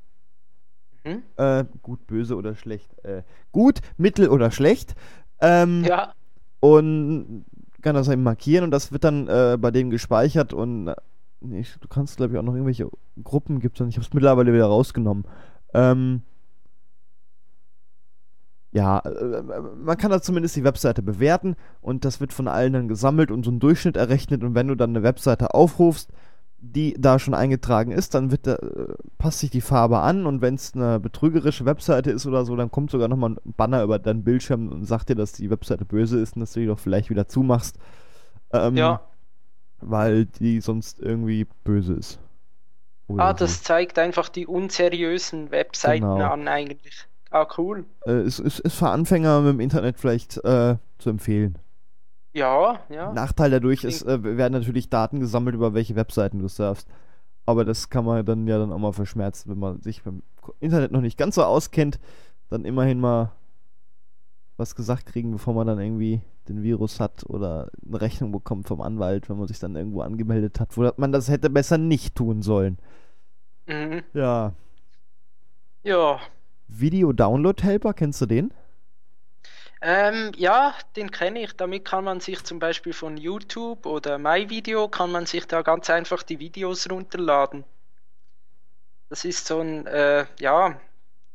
[1.04, 1.22] mhm.
[1.36, 2.92] Äh, gut, böse oder schlecht.
[3.04, 4.94] Äh, gut, mittel oder schlecht.
[5.40, 6.12] Ähm, ja,
[6.60, 7.44] und
[7.82, 10.94] kann das eben markieren und das wird dann äh, bei dem gespeichert und äh,
[11.52, 12.88] ich, du kannst glaube ich auch noch irgendwelche
[13.22, 15.24] Gruppen gibt es ich habe es mittlerweile wieder rausgenommen
[15.74, 16.22] ähm,
[18.72, 22.88] ja äh, man kann da zumindest die Webseite bewerten und das wird von allen dann
[22.88, 26.12] gesammelt und so ein Durchschnitt errechnet und wenn du dann eine Webseite aufrufst
[26.58, 30.40] die da schon eingetragen ist, dann wird da, äh, passt sich die Farbe an und
[30.40, 33.98] wenn es eine betrügerische Webseite ist oder so, dann kommt sogar nochmal ein Banner über
[33.98, 36.78] deinen Bildschirm und sagt dir, dass die Webseite böse ist und dass du die doch
[36.78, 37.78] vielleicht wieder zumachst.
[38.52, 39.00] Ähm, ja.
[39.80, 42.18] Weil die sonst irgendwie böse ist.
[43.08, 43.44] Oder Ah, so.
[43.44, 46.24] das zeigt einfach die unseriösen Webseiten Genau.
[46.32, 47.06] an eigentlich.
[47.30, 47.84] Ah, cool.
[48.06, 51.58] äh, ist, ist, ist für Anfänger mit dem Internet vielleicht äh, zu empfehlen.
[52.32, 53.12] Ja, ja.
[53.12, 56.86] Nachteil dadurch ist, äh, werden natürlich Daten gesammelt, über welche Webseiten du surfst.
[57.46, 60.22] Aber das kann man dann ja dann auch mal verschmerzen, wenn man sich beim
[60.60, 61.98] Internet noch nicht ganz so auskennt,
[62.48, 63.32] dann immerhin mal
[64.56, 68.80] was gesagt kriegen, bevor man dann irgendwie den Virus hat oder eine Rechnung bekommt vom
[68.80, 72.42] Anwalt, wenn man sich dann irgendwo angemeldet hat, wo man das hätte besser nicht tun
[72.42, 72.78] sollen.
[73.66, 74.02] Mhm.
[74.14, 74.52] Ja.
[75.82, 76.20] Ja.
[76.68, 78.52] Video Download Helper, kennst du den?
[79.82, 81.56] Ähm, ja, den kenne ich.
[81.56, 85.90] Damit kann man sich zum Beispiel von YouTube oder MyVideo kann man sich da ganz
[85.90, 87.64] einfach die Videos runterladen.
[89.08, 90.80] Das ist so ein, äh, ja,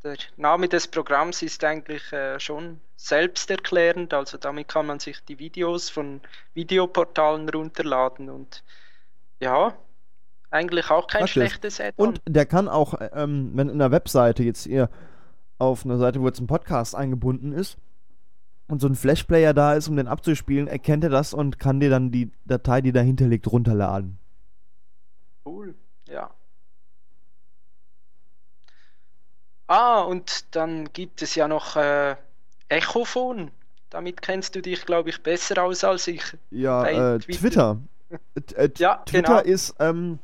[0.04, 4.14] der Name des Programms ist eigentlich äh, schon selbsterklärend.
[4.14, 6.22] Also damit kann man sich die Videos von
[6.54, 8.64] Videoportalen runterladen und
[9.40, 9.76] ja,
[10.52, 11.32] eigentlich auch kein Praktisch.
[11.32, 12.10] schlechtes Add-on.
[12.10, 14.90] Und der kann auch, ähm, wenn in der Webseite jetzt ihr
[15.58, 17.78] auf einer Seite, wo jetzt ein Podcast eingebunden ist
[18.68, 21.90] und so ein Flashplayer da ist, um den abzuspielen, erkennt er das und kann dir
[21.90, 24.20] dann die Datei, die dahinter liegt, runterladen.
[25.44, 25.74] Cool,
[26.08, 26.30] ja.
[29.66, 32.16] Ah, und dann gibt es ja noch äh,
[32.72, 33.52] Echophon.
[33.90, 36.24] Damit kennst du dich, glaube ich, besser aus als ich.
[36.50, 37.78] Ja, äh, Twitter.
[38.10, 38.58] Twitter.
[38.58, 39.54] Äh, t- Ja, Twitter genau.
[39.54, 40.20] ist ähm,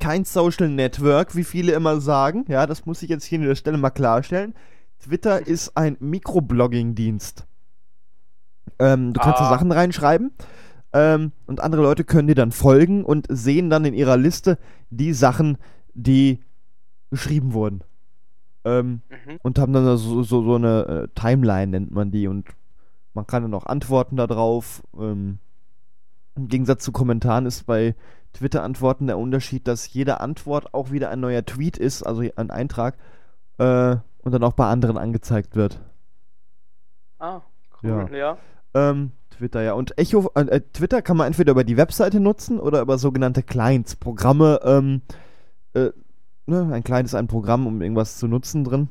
[0.00, 2.44] kein Social Network, wie viele immer sagen.
[2.48, 4.54] Ja, das muss ich jetzt hier an der Stelle mal klarstellen.
[4.98, 7.46] Twitter ist ein Mikroblogging-Dienst.
[8.78, 9.50] Ähm, du kannst da Ah.
[9.50, 10.32] Sachen reinschreiben
[10.92, 14.58] ähm, und andere Leute können dir dann folgen und sehen dann in ihrer Liste
[14.90, 15.58] die Sachen,
[15.94, 16.40] die
[17.10, 17.82] geschrieben wurden.
[18.64, 19.38] Ähm, Mhm.
[19.42, 22.28] und haben dann so, so, so eine äh, Timeline, nennt man die.
[22.28, 22.48] Und
[23.14, 24.82] man kann dann auch antworten darauf.
[24.98, 25.38] Ähm,
[26.36, 27.94] Im Gegensatz zu Kommentaren ist bei
[28.34, 32.96] Twitter-Antworten der Unterschied, dass jede Antwort auch wieder ein neuer Tweet ist, also ein Eintrag,
[33.58, 35.80] äh, und dann auch bei anderen angezeigt wird.
[37.18, 37.40] Ah,
[37.82, 38.36] cool, ja.
[38.74, 39.72] Ähm, Twitter, ja.
[39.72, 43.42] Und Echo, äh, äh, Twitter kann man entweder über die Webseite nutzen oder über sogenannte
[43.42, 44.60] Clients, Programme.
[44.64, 45.02] Ähm,
[45.74, 45.90] äh,
[46.50, 48.90] ne, ein ist ein Programm, um irgendwas zu nutzen drin.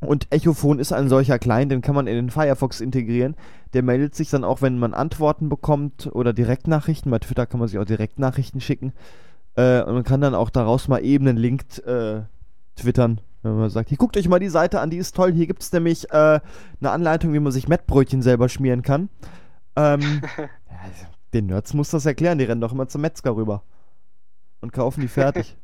[0.00, 3.36] Und Echophon ist ein solcher Client, den kann man in den Firefox integrieren.
[3.72, 7.10] Der meldet sich dann auch, wenn man Antworten bekommt oder Direktnachrichten.
[7.10, 8.92] Bei Twitter kann man sich auch Direktnachrichten schicken.
[9.56, 12.22] Äh, und man kann dann auch daraus mal eben einen Link äh,
[12.76, 13.20] twittern.
[13.42, 15.32] Wenn man sagt, hier guckt euch mal die Seite an, die ist toll.
[15.32, 16.40] Hier gibt es nämlich äh,
[16.80, 19.08] eine Anleitung, wie man sich Mettbrötchen selber schmieren kann.
[19.76, 20.00] Ähm,
[20.38, 20.46] ja,
[21.32, 23.62] den Nerds muss das erklären, die rennen doch immer zum Metzger rüber.
[24.60, 25.56] Und kaufen die fertig.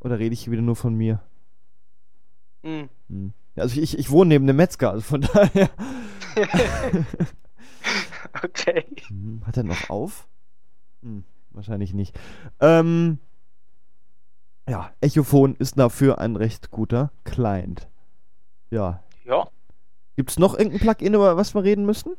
[0.00, 1.20] Oder rede ich hier wieder nur von mir?
[2.62, 2.88] Hm.
[3.08, 3.32] Hm.
[3.56, 5.70] Also ich, ich wohne neben dem Metzger, also von daher.
[8.42, 8.84] okay.
[9.08, 10.26] Hm, Hat er noch auf?
[11.02, 12.18] Hm, wahrscheinlich nicht.
[12.60, 13.18] Ähm,
[14.68, 17.88] ja, Echophon ist dafür ein recht guter Client.
[18.70, 19.02] Ja.
[19.24, 19.48] Ja.
[20.16, 22.14] Gibt es noch irgendein Plugin, über was wir reden müssen?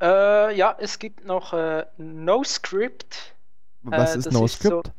[0.00, 3.34] Äh, ja, es gibt noch äh, NoScript.
[3.82, 4.92] Was Äh, ist das ist NoScript?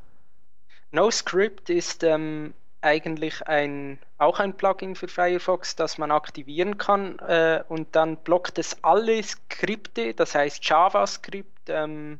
[0.91, 7.63] NoScript ist ähm, eigentlich ein, auch ein Plugin für Firefox, das man aktivieren kann äh,
[7.67, 12.19] und dann blockt es alle Skripte, das heißt JavaScript ähm,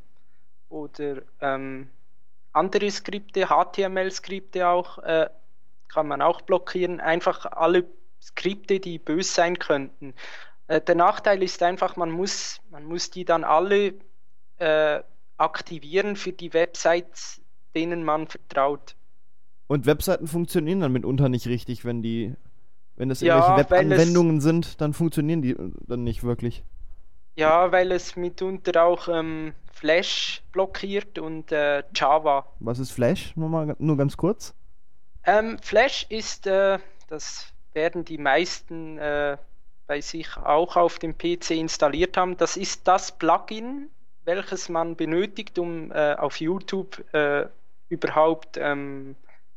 [0.70, 1.90] oder ähm,
[2.52, 5.30] andere Skripte, HTML-Skripte auch, äh,
[5.88, 7.00] kann man auch blockieren.
[7.00, 7.86] Einfach alle
[8.22, 10.14] Skripte, die böse sein könnten.
[10.68, 13.94] Äh, der Nachteil ist einfach, man muss, man muss die dann alle
[14.58, 15.02] äh,
[15.38, 17.39] aktivieren für die Websites,
[17.76, 18.96] denen man vertraut.
[19.68, 22.34] Und Webseiten funktionieren dann mitunter nicht richtig, wenn die.
[22.96, 26.64] Wenn das Ja, irgendwelche es- Webanwendungen sind, dann funktionieren die äh, dann nicht wirklich.
[27.38, 32.46] Ja, weil es mitunter auch ähm, Flash blockiert und äh, Java.
[32.60, 33.34] Was ist Flash?
[33.38, 34.54] Nur, mal, nur ganz kurz.
[35.26, 39.38] Ähm, Flash ist, äh, das werden die meisten äh,
[39.88, 42.36] bei sich auch auf dem PC installiert haben.
[42.36, 43.90] Das ist das Plugin,
[44.26, 47.46] welches man benötigt, um äh, auf YouTube äh,
[47.90, 49.16] überhaupt ähm,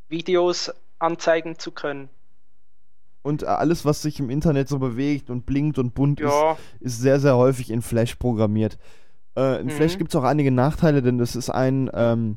[0.09, 2.09] Videos anzeigen zu können.
[3.23, 6.57] Und äh, alles, was sich im Internet so bewegt und blinkt und bunt ist, Ja,
[6.81, 8.79] ist sehr, sehr häufig in Flash programmiert.
[9.37, 9.71] Äh, in Mhm.
[9.71, 12.37] Flash gibt es auch einige Nachteile, denn das ist ein ähm,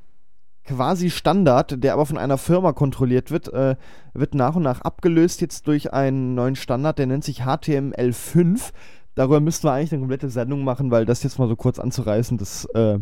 [0.64, 3.76] quasi Standard, der aber von einer Firma kontrolliert wird, äh,
[4.14, 8.72] wird nach und nach abgelöst jetzt durch einen neuen Standard, der nennt sich HTML5.
[9.16, 12.38] Darüber müssten wir eigentlich eine komplette Sendung machen, weil das jetzt mal so kurz anzureißen,
[12.38, 13.00] das äh,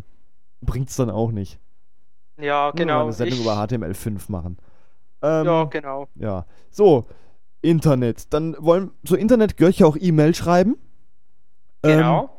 [0.61, 1.59] bringt es dann auch nicht.
[2.43, 3.03] Ja, genau.
[3.03, 4.57] Eine Sendung Ich- über HTML5 machen.
[5.21, 6.07] Ähm, ja, genau.
[6.15, 6.45] ja.
[6.69, 7.05] So,
[7.61, 8.33] Internet.
[8.33, 10.77] Dann wollen, zu Internet gehört ja auch E-Mail schreiben.
[11.83, 12.37] Ähm, Genau.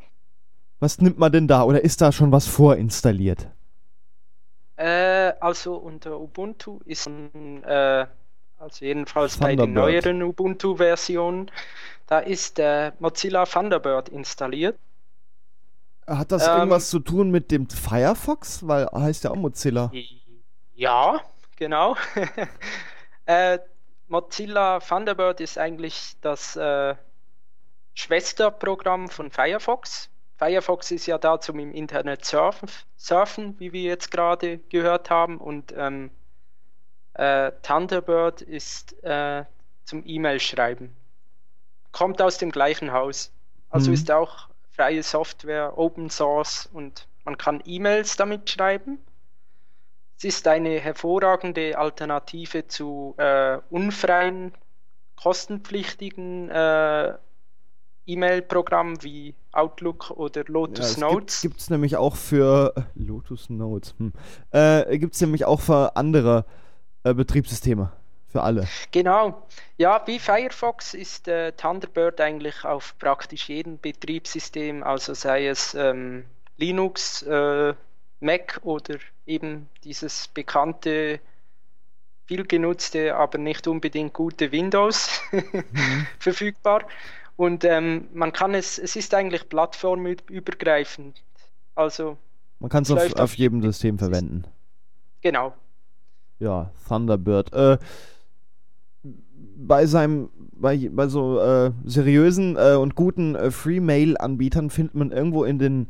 [0.79, 1.63] was nimmt man denn da?
[1.63, 3.47] Oder ist da schon was vorinstalliert?
[4.77, 8.05] Äh, also unter Ubuntu ist äh,
[8.59, 11.49] also jedenfalls bei den neueren Ubuntu-Versionen,
[12.07, 14.77] da ist äh, Mozilla Thunderbird installiert.
[16.07, 18.67] Hat das Ähm, irgendwas zu tun mit dem Firefox?
[18.67, 19.91] Weil heißt ja auch Mozilla.
[20.73, 21.21] Ja,
[21.55, 21.95] genau.
[23.25, 23.59] äh,
[24.07, 26.95] Mozilla Thunderbird ist eigentlich das äh,
[27.95, 30.09] Schwesterprogramm von Firefox.
[30.37, 35.37] Firefox ist ja da zum im Internet surfen, surfen wie wir jetzt gerade gehört haben,
[35.39, 36.11] und ähm,
[37.13, 39.45] äh, Thunderbird ist äh,
[39.85, 40.95] zum E-Mail schreiben.
[41.91, 43.31] Kommt aus dem gleichen Haus.
[43.69, 43.93] Also Mhm.
[43.93, 48.99] ist auch freie Software, Open Source und man kann E-Mails damit schreiben.
[50.17, 54.53] Es ist eine hervorragende Alternative zu äh, unfreien,
[55.15, 57.13] kostenpflichtigen äh,
[58.05, 61.41] E-Mail-Programmen wie Outlook oder Lotus es Notes.
[61.41, 63.95] Gibt es nämlich auch für äh, Lotus Notes.
[63.97, 64.13] Hm.
[64.51, 66.45] Äh, gibt es nämlich auch für andere
[67.03, 67.91] äh, Betriebssysteme.
[68.35, 68.67] Für alle.
[68.91, 69.47] Genau.
[69.77, 76.25] Ja, wie Firefox ist äh, Thunderbird eigentlich auf praktisch jedem Betriebssystem, also sei es ähm,
[76.57, 77.73] Linux, äh,
[78.19, 78.95] Mac oder
[79.25, 81.21] eben dieses bekannte,
[82.25, 85.21] viel genutzte, aber nicht unbedingt gute Windows
[86.19, 86.81] verfügbar.
[87.37, 91.23] Und ähm, man kann es, es ist eigentlich plattformübergreifend.
[91.73, 92.17] Also,
[92.59, 93.97] Man kann es auf, auf jedem System.
[93.97, 94.43] verwenden.
[95.21, 95.53] genau.
[96.37, 97.53] Ja, Thunderbird.
[97.53, 97.77] Äh,
[99.57, 105.43] bei seinem, bei, bei so äh, seriösen äh, und guten äh, Free-Mail-Anbietern findet man irgendwo
[105.43, 105.87] in den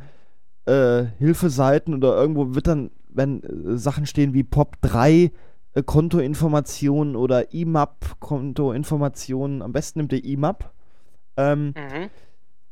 [0.66, 5.32] äh, Hilfeseiten oder irgendwo wird dann, wenn äh, Sachen stehen wie POP3
[5.74, 10.72] äh, Kontoinformationen oder IMAP Kontoinformationen, am besten nimmt ihr IMAP.
[11.38, 12.10] Ähm, Mhm.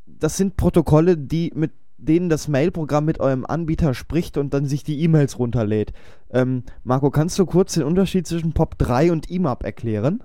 [0.06, 4.84] das sind Protokolle, die mit denen das Mailprogramm mit eurem Anbieter spricht und dann sich
[4.84, 5.92] die E-Mails runterlädt.
[6.30, 10.22] Ähm, Marco, kannst du kurz den Unterschied zwischen POP3 und IMAP erklären?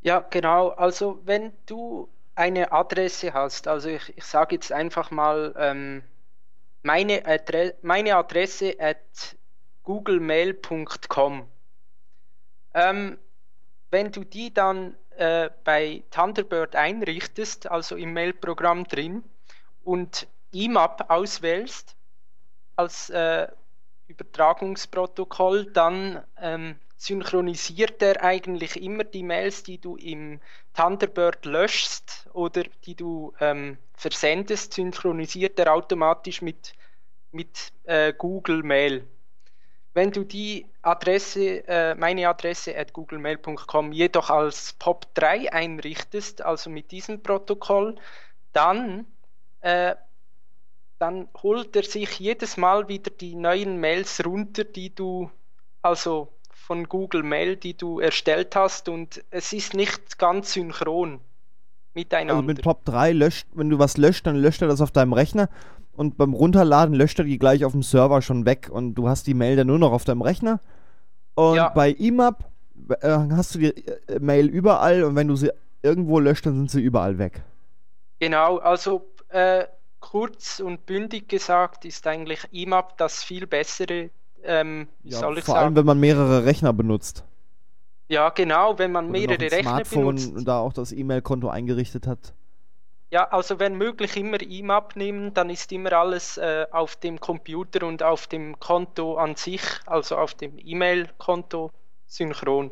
[0.00, 0.68] Ja, genau.
[0.70, 6.02] Also wenn du eine Adresse hast, also ich, ich sage jetzt einfach mal ähm,
[6.82, 9.36] meine, Adre meine Adresse at
[9.82, 11.48] googlemail.com.
[12.74, 13.18] Ähm,
[13.90, 19.24] wenn du die dann äh, bei Thunderbird einrichtest, also im Mail-Programm drin,
[19.82, 21.96] und IMAP auswählst
[22.76, 23.48] als äh,
[24.06, 30.40] Übertragungsprotokoll, dann ähm, synchronisiert er eigentlich immer die Mails, die du im
[30.74, 36.74] Thunderbird löschst oder die du ähm, versendest, synchronisiert er automatisch mit,
[37.30, 39.06] mit äh, Google Mail.
[39.94, 46.90] Wenn du die Adresse, äh, meine Adresse at googlemail.com jedoch als POP3 einrichtest, also mit
[46.90, 47.94] diesem Protokoll,
[48.52, 49.06] dann,
[49.60, 49.94] äh,
[50.98, 55.30] dann holt er sich jedes Mal wieder die neuen Mails runter, die du
[55.80, 56.32] also
[56.68, 61.18] von Google Mail, die du erstellt hast und es ist nicht ganz synchron
[61.94, 62.34] miteinander.
[62.34, 65.48] Also mit POP3 löscht, wenn du was löscht, dann löscht er das auf deinem Rechner
[65.96, 69.26] und beim Runterladen löscht er die gleich auf dem Server schon weg und du hast
[69.26, 70.60] die Mail dann nur noch auf deinem Rechner.
[71.36, 71.70] Und ja.
[71.70, 72.44] bei IMAP
[73.00, 75.50] äh, hast du die äh, Mail überall und wenn du sie
[75.82, 77.44] irgendwo löscht, dann sind sie überall weg.
[78.18, 79.64] Genau, also äh,
[80.00, 84.10] kurz und bündig gesagt ist eigentlich IMAP das viel bessere
[84.44, 85.58] ähm, ja, vor sagen?
[85.58, 87.24] allem, wenn man mehrere Rechner benutzt.
[88.08, 90.36] Ja, genau, wenn man Oder mehrere Rechner Smartphone benutzt.
[90.36, 92.34] und da auch das E-Mail-Konto eingerichtet hat.
[93.10, 97.86] Ja, also wenn möglich immer IMAP nehmen, dann ist immer alles äh, auf dem Computer
[97.86, 101.70] und auf dem Konto an sich, also auf dem E-Mail-Konto
[102.06, 102.70] synchron.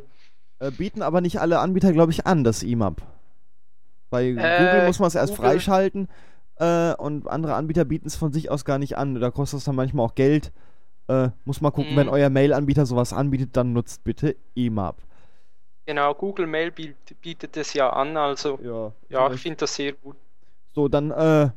[0.58, 3.02] Äh, bieten aber nicht alle Anbieter, glaube ich, an, das IMAP.
[4.10, 5.50] Bei äh, Google muss man es erst Google.
[5.52, 6.08] freischalten
[6.56, 9.14] äh, und andere Anbieter bieten es von sich aus gar nicht an.
[9.14, 10.52] Da kostet es dann manchmal auch Geld.
[11.08, 11.96] Äh, muss mal gucken, mhm.
[11.96, 14.96] wenn euer Mail-Anbieter sowas anbietet, dann nutzt bitte IMAP.
[15.86, 20.16] Genau, Google Mail bietet es ja an, also ja, ja ich finde das sehr gut.
[20.74, 21.54] So, dann äh, haben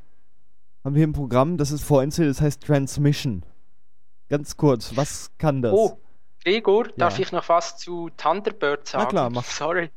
[0.83, 3.43] wir hier ein Programm, das ist vorinstalliert, das heißt Transmission.
[4.29, 5.73] Ganz kurz, was kann das?
[5.73, 5.97] Oh,
[6.43, 6.93] Gregor, ja.
[6.97, 9.03] darf ich noch was zu Thunderbird sagen?
[9.05, 9.43] Na klar, mach.
[9.45, 9.89] Sorry.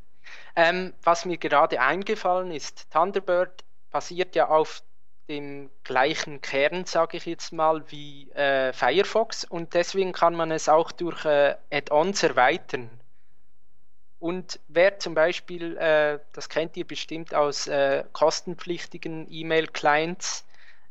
[0.56, 4.82] Ähm, was mir gerade eingefallen ist, Thunderbird basiert ja auf
[5.28, 10.68] dem gleichen Kern, sage ich jetzt mal, wie äh, Firefox und deswegen kann man es
[10.68, 12.90] auch durch äh, Add-ons erweitern.
[14.18, 20.44] Und wer zum Beispiel, äh, das kennt ihr bestimmt aus äh, kostenpflichtigen E-Mail-Clients,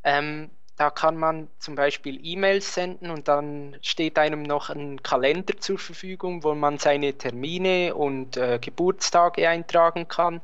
[0.04, 0.50] ähm,
[0.82, 5.78] da kann man zum Beispiel E-Mails senden und dann steht einem noch ein Kalender zur
[5.78, 10.42] Verfügung, wo man seine Termine und äh, Geburtstage eintragen kann.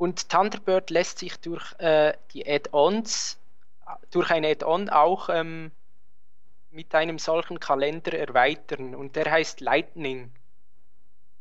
[0.00, 3.38] Und Thunderbird lässt sich durch äh, die Add-ons,
[4.10, 5.72] durch ein Add-on auch ähm,
[6.70, 8.94] mit einem solchen Kalender erweitern.
[8.94, 10.32] Und der heißt Lightning.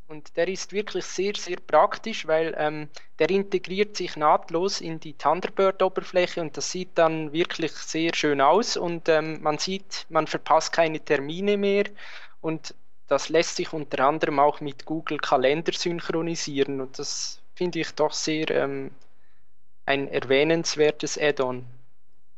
[0.10, 2.90] Und der ist wirklich sehr, sehr praktisch, weil ähm,
[3.20, 8.76] der integriert sich nahtlos in die Thunderbird-Oberfläche und das sieht dann wirklich sehr schön aus
[8.76, 11.86] und ähm, man sieht, man verpasst keine Termine mehr
[12.42, 12.76] und
[13.08, 18.14] das lässt sich unter anderem auch mit Google Kalender synchronisieren und das finde ich doch
[18.14, 18.92] sehr ähm,
[19.86, 21.66] ein erwähnenswertes Add-on.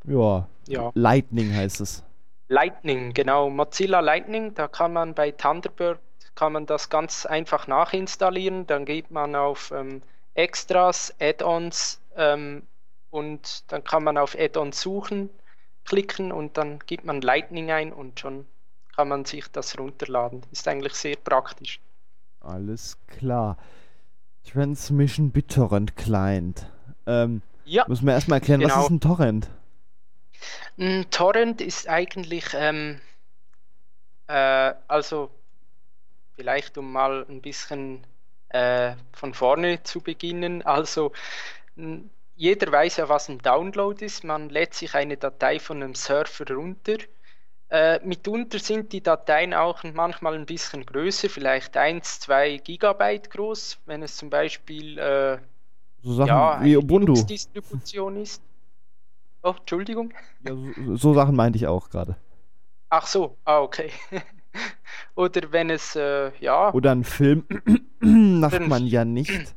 [0.04, 2.04] Ja, ja, Lightning heißt es.
[2.48, 3.48] Lightning, genau.
[3.52, 6.00] Mozilla Lightning, da kann man bei Thunderbird
[6.34, 8.66] kann man das ganz einfach nachinstallieren.
[8.66, 10.02] Dann geht man auf ähm,
[10.34, 12.64] Extras, Add-ons ähm,
[13.12, 15.30] und dann kann man auf Add-ons suchen,
[15.86, 18.48] klicken und dann gibt man Lightning ein und schon
[18.96, 20.42] kann man sich das runterladen.
[20.52, 21.80] Ist eigentlich sehr praktisch.
[22.40, 23.58] Alles klar.
[24.50, 26.66] Transmission BitTorrent Client.
[27.08, 27.86] Ähm, ja.
[27.88, 28.76] Müssen wir erstmal erklären, genau.
[28.76, 29.50] was ist ein Torrent?
[30.78, 33.00] Ein Torrent ist eigentlich, ähm,
[34.28, 35.30] äh, also
[36.36, 38.06] vielleicht um mal ein bisschen
[38.50, 40.64] äh, von vorne zu beginnen.
[40.64, 41.12] Also
[42.36, 44.24] jeder weiß ja, was ein Download ist.
[44.24, 46.98] Man lädt sich eine Datei von einem Surfer runter
[47.72, 53.80] äh, mitunter sind die Dateien auch manchmal ein bisschen größer, vielleicht 1, 2 Gigabyte groß,
[53.86, 55.38] wenn es zum Beispiel äh,
[56.04, 58.42] so Sachen ja, wie Ubuntu Distribution ist.
[59.42, 60.14] Oh, Entschuldigung.
[60.46, 62.18] Ja, so, so, Sachen meinte ich auch gerade.
[62.90, 63.90] Ach so, ah, okay.
[65.16, 66.74] Oder wenn es, äh, ja.
[66.74, 67.46] Oder ein Film
[68.02, 69.56] macht man ja nicht.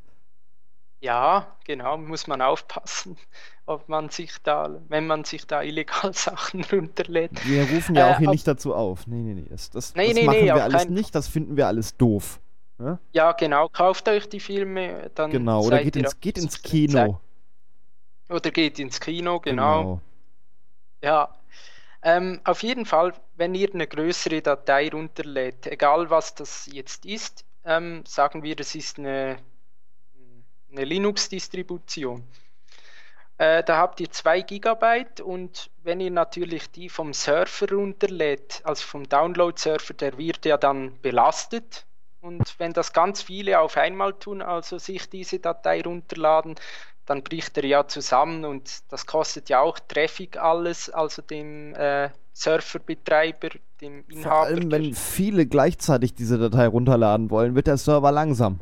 [1.04, 3.18] Ja, genau, muss man aufpassen,
[3.66, 7.46] ob man sich da, wenn man sich da illegal Sachen runterlädt.
[7.46, 9.06] Wir rufen ja auch hier äh, nicht dazu auf.
[9.06, 9.46] Nee, nee, nee.
[9.50, 12.40] Das, das, nee, das nee, machen nee, wir alles nicht, das finden wir alles doof.
[12.78, 12.98] Ja?
[13.12, 15.30] ja, genau, kauft euch die Filme, dann.
[15.30, 17.20] Genau, oder geht ins, geht ins Kino.
[18.30, 19.82] Oder geht ins Kino, genau.
[19.82, 20.00] genau.
[21.02, 21.28] Ja.
[22.02, 27.44] Ähm, auf jeden Fall, wenn ihr eine größere Datei runterlädt, egal was das jetzt ist,
[27.66, 29.36] ähm, sagen wir, es ist eine
[30.74, 32.24] eine Linux-Distribution.
[33.36, 38.84] Äh, da habt ihr 2 GB und wenn ihr natürlich die vom Surfer runterlädt, also
[38.84, 41.84] vom Download-Surfer, der wird ja dann belastet
[42.20, 46.54] Und wenn das ganz viele auf einmal tun, also sich diese Datei runterladen,
[47.06, 52.08] dann bricht er ja zusammen und das kostet ja auch Traffic alles, also dem äh,
[52.32, 53.48] Surferbetreiber,
[53.80, 54.22] dem Inhaber.
[54.22, 58.60] Vor allem, wenn viele gleichzeitig diese Datei runterladen wollen, wird der Server langsam.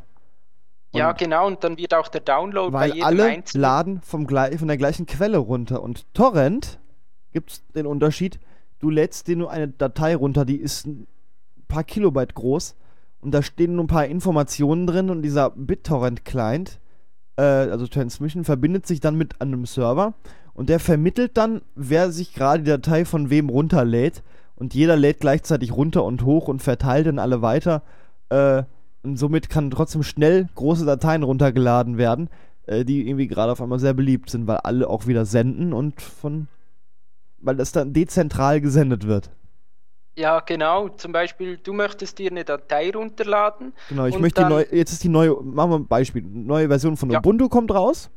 [0.93, 3.61] Und ja, genau, und dann wird auch der Download bei weil jedem alle Einzelnen.
[3.61, 5.81] laden vom, glei- von der gleichen Quelle runter.
[5.81, 6.79] Und Torrent
[7.31, 8.39] gibt es den Unterschied,
[8.79, 11.07] du lädst dir nur eine Datei runter, die ist ein
[11.67, 12.75] paar Kilobyte groß
[13.21, 16.79] und da stehen nur ein paar Informationen drin und dieser BitTorrent-Client,
[17.37, 20.13] äh, also Transmission, verbindet sich dann mit einem Server
[20.53, 24.21] und der vermittelt dann, wer sich gerade die Datei von wem runterlädt
[24.55, 27.81] und jeder lädt gleichzeitig runter und hoch und verteilt dann alle weiter.
[28.29, 28.63] Äh,
[29.03, 32.29] und somit kann trotzdem schnell große Dateien runtergeladen werden,
[32.65, 36.01] äh, die irgendwie gerade auf einmal sehr beliebt sind, weil alle auch wieder senden und
[36.01, 36.47] von.
[37.45, 39.29] weil das dann dezentral gesendet wird.
[40.15, 40.87] Ja, genau.
[40.89, 43.73] Zum Beispiel, du möchtest dir eine Datei runterladen.
[43.89, 44.73] Genau, ich möchte die neue.
[44.73, 45.35] Jetzt ist die neue.
[45.43, 46.21] Machen wir ein Beispiel.
[46.23, 47.19] Neue Version von Ja.
[47.19, 48.09] Ubuntu kommt raus.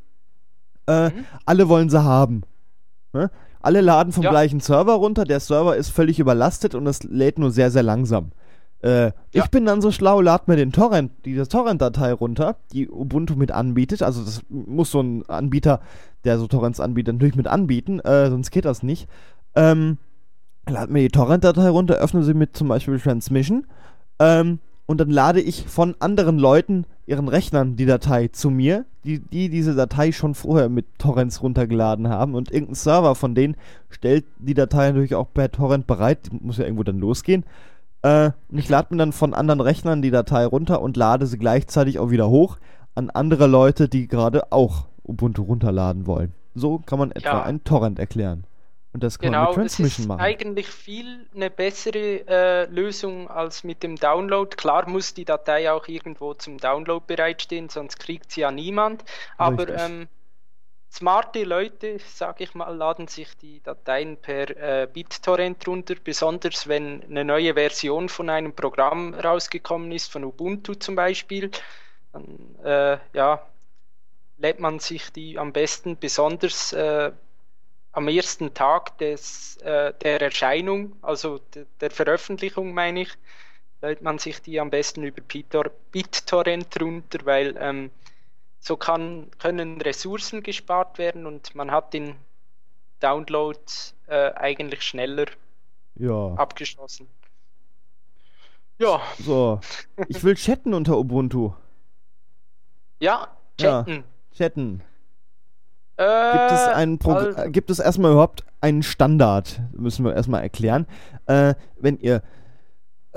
[0.87, 1.25] Äh, Mhm.
[1.45, 2.43] Alle wollen sie haben.
[3.13, 3.29] Ne?
[3.59, 4.29] Alle laden vom Ja.
[4.29, 5.25] gleichen Server runter.
[5.25, 8.31] Der Server ist völlig überlastet und es lädt nur sehr, sehr langsam.
[8.81, 9.45] Äh, Ich Ja.
[9.47, 14.03] bin dann so schlau, lad mir den Torrent, diese Torrent-Datei runter, die Ubuntu mit anbietet.
[14.03, 15.81] Also das muss so ein Anbieter,
[16.23, 19.07] der so Torrents anbietet, natürlich mit anbieten, äh, sonst geht das nicht.
[19.55, 19.97] Ähm,
[20.69, 23.65] lad mir die Torrent-Datei runter, öffne sie mit zum Beispiel Transmission
[24.19, 29.19] ähm, und dann lade ich von anderen Leuten, ihren Rechnern, die Datei zu mir, die,
[29.19, 33.55] die diese Datei schon vorher mit Torrents runtergeladen haben und irgendein Server von denen
[33.89, 37.45] stellt die Datei natürlich auch per Torrent bereit, die muss ja irgendwo dann losgehen.
[38.07, 41.37] Äh, und ich lade mir dann von anderen Rechnern die Datei runter und lade sie
[41.37, 42.57] gleichzeitig auch wieder hoch
[42.95, 46.33] an andere Leute, die gerade auch Ubuntu runterladen wollen.
[46.55, 47.43] So kann man etwa Ja.
[47.43, 48.45] einen Torrent erklären.
[48.93, 50.21] Und das kann man Genau, mit es Transmission ist machen.
[50.21, 54.55] eigentlich viel eine bessere äh, Lösung als mit dem Download.
[54.55, 59.03] Klar muss die Datei auch irgendwo zum Download bereitstehen, sonst kriegt sie ja niemand.
[59.37, 60.07] Aber ähm,
[60.91, 67.03] smarte Leute, sage ich mal, laden sich die Dateien per äh, BitTorrent runter, besonders wenn
[67.03, 71.51] eine neue Version von einem Programm rausgekommen ist, von Ubuntu zum Beispiel.
[72.13, 73.45] Dann äh, ja,
[74.37, 77.11] lädt man sich die am besten besonders äh,
[77.91, 83.09] am ersten Tag des, äh, der Erscheinung, also de, der Veröffentlichung meine ich,
[83.81, 85.21] lädt man sich die am besten über
[85.91, 87.91] BitTorrent runter, weil ähm,
[88.59, 92.15] so kann, können Ressourcen gespart werden und man hat den
[92.99, 93.59] Download
[94.07, 95.25] äh, eigentlich schneller
[95.95, 96.33] Ja.
[96.35, 97.07] abgeschlossen.
[98.79, 99.59] Ja, So.
[100.07, 101.53] Ich will chatten unter Ubuntu.
[102.99, 103.27] ja,
[103.59, 103.83] Ja.
[103.83, 104.03] chatten.
[104.35, 104.83] Chatten.
[105.97, 109.59] Äh, Gibt es einen Progr also- äh, gibt es erstmal überhaupt einen Standard?
[109.71, 110.85] Müssen wir erstmal erklären.
[111.25, 112.21] Äh, wenn ihr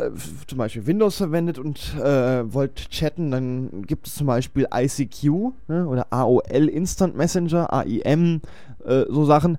[0.07, 0.11] äh,
[0.46, 5.86] zum Beispiel Windows verwendet und äh, wollt chatten, dann gibt es zum Beispiel ICQ ne,
[5.86, 8.40] oder AOL Instant Messenger, AIM,
[8.84, 9.59] äh, so Sachen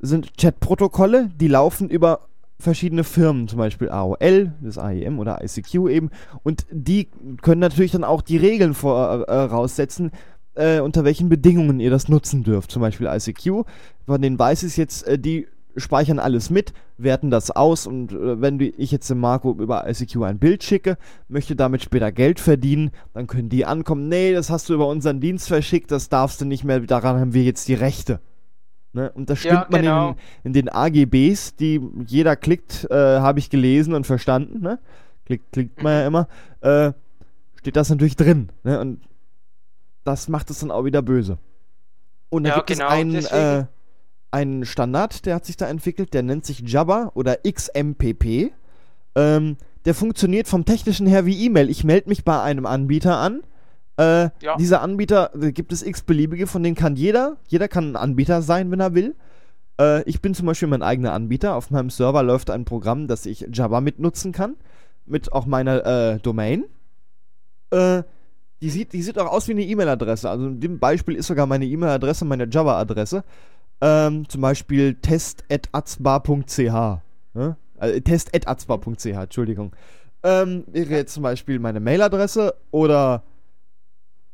[0.00, 2.20] sind Chatprotokolle, die laufen über
[2.58, 6.10] verschiedene Firmen, zum Beispiel AOL, das AIM oder ICQ eben,
[6.42, 7.08] und die
[7.42, 10.10] können natürlich dann auch die Regeln voraussetzen,
[10.54, 12.70] äh, unter welchen Bedingungen ihr das nutzen dürft.
[12.70, 13.64] Zum Beispiel ICQ,
[14.06, 18.40] von denen weiß ich jetzt, äh, die speichern alles mit, werten das aus und äh,
[18.40, 20.96] wenn ich jetzt dem Marco über ICQ ein Bild schicke,
[21.28, 25.20] möchte damit später Geld verdienen, dann können die ankommen, nee, das hast du über unseren
[25.20, 28.20] Dienst verschickt, das darfst du nicht mehr, daran haben wir jetzt die Rechte.
[28.92, 29.10] Ne?
[29.12, 30.08] Und das Ja, stimmt man genau.
[30.10, 34.78] in, in den AGBs, die jeder klickt, äh, habe ich gelesen und verstanden, ne?
[35.26, 36.28] Klickt, klickt man ja immer,
[36.60, 36.92] äh,
[37.60, 38.80] steht das natürlich drin, ne?
[38.80, 39.00] Und
[40.02, 41.38] das macht es dann auch wieder böse.
[42.30, 42.90] Und da Ja, gibt genau, es
[43.30, 43.68] einen,
[44.30, 48.52] einen Standard, der hat sich da entwickelt, der nennt sich Jabba oder XMPP.
[49.16, 51.70] Ähm, der funktioniert vom technischen her wie E-Mail.
[51.70, 53.42] Ich melde mich bei einem Anbieter an.
[53.96, 54.56] Äh, Ja.
[54.58, 58.80] Dieser Anbieter, gibt es x-beliebige, von denen kann jeder, jeder kann ein Anbieter sein, wenn
[58.80, 59.14] er will.
[59.80, 61.54] Äh, ich bin zum Beispiel mein eigener Anbieter.
[61.56, 64.56] Auf meinem Server läuft ein Programm, das ich Java mitnutzen kann.
[65.06, 66.64] Mit auch meiner äh, Domain.
[67.70, 68.02] Äh,
[68.62, 70.28] die sieht, die sieht auch aus wie eine E-Mail-Adresse.
[70.28, 73.24] Also in dem Beispiel ist sogar meine E-Mail-Adresse meine Java-Adresse.
[73.80, 76.58] Ähm, zum Beispiel test.atzbar.ch.
[77.34, 77.56] Ne?
[77.78, 79.74] Also, test.atzbar.ch, Entschuldigung.
[80.22, 83.22] Ähm, wäre jetzt zum Beispiel meine Mailadresse oder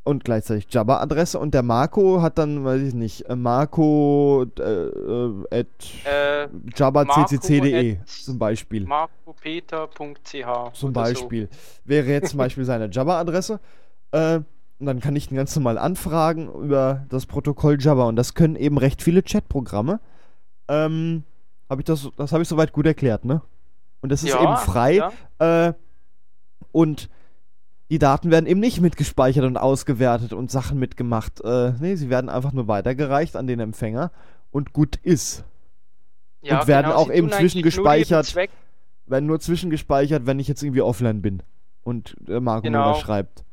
[0.07, 5.45] und gleichzeitig Java-Adresse und der Marco hat dann, weiß ich nicht, äh, Marco äh, äh,
[5.51, 5.67] at
[6.05, 8.87] äh, at zum Beispiel.
[8.87, 11.49] marcopeter.ch Zum Beispiel.
[11.85, 13.59] Wäre jetzt zum Beispiel seine Java-Adresse.
[14.13, 14.41] Äh,
[14.79, 18.05] und dann kann ich ihn ganz normal anfragen über das Protokoll Java.
[18.05, 20.01] Und das können eben recht viele Chat-Programme.
[20.69, 21.25] Ähm,
[21.69, 23.43] hab ich das, das habe ich soweit gut erklärt, ne?
[24.03, 24.97] Und das ist Ja, eben frei.
[25.39, 25.69] ja.
[25.69, 25.75] Äh,
[26.73, 27.09] und
[27.91, 31.41] die Daten werden eben nicht mitgespeichert und ausgewertet und Sachen mitgemacht.
[31.45, 34.11] Äh, nee, sie werden einfach nur weitergereicht an den Empfänger
[34.51, 35.45] und gut ist.
[36.43, 38.27] Ja, und werden genau, auch eben nur zwischengespeichert.
[38.27, 38.51] Zweck-
[39.07, 41.43] Werden nur zwischengespeichert, wenn ich jetzt irgendwie offline bin
[41.85, 42.95] und äh, Marco Genau.
[42.97, 43.45] Schreibt.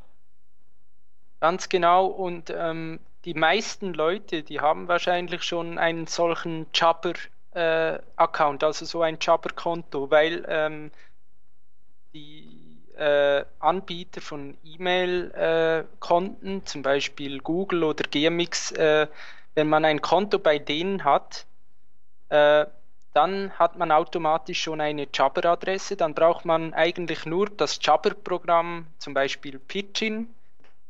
[1.43, 2.05] Ganz genau.
[2.05, 9.17] Und ähm, die meisten Leute, die haben wahrscheinlich schon einen solchen Jabber-Account, also so ein
[9.19, 10.89] Jabber-Konto, weil ähm,
[12.13, 19.07] die äh, Anbieter von E-Mail-Konten, zum Beispiel Google oder GMX, äh,
[19.53, 21.45] wenn man ein Konto bei denen hat,
[22.29, 22.65] äh,
[23.13, 25.97] dann hat man automatisch schon eine Jabber-Adresse.
[25.97, 30.33] Dann braucht man eigentlich nur das Jabber-Programm, zum Beispiel Pidgin,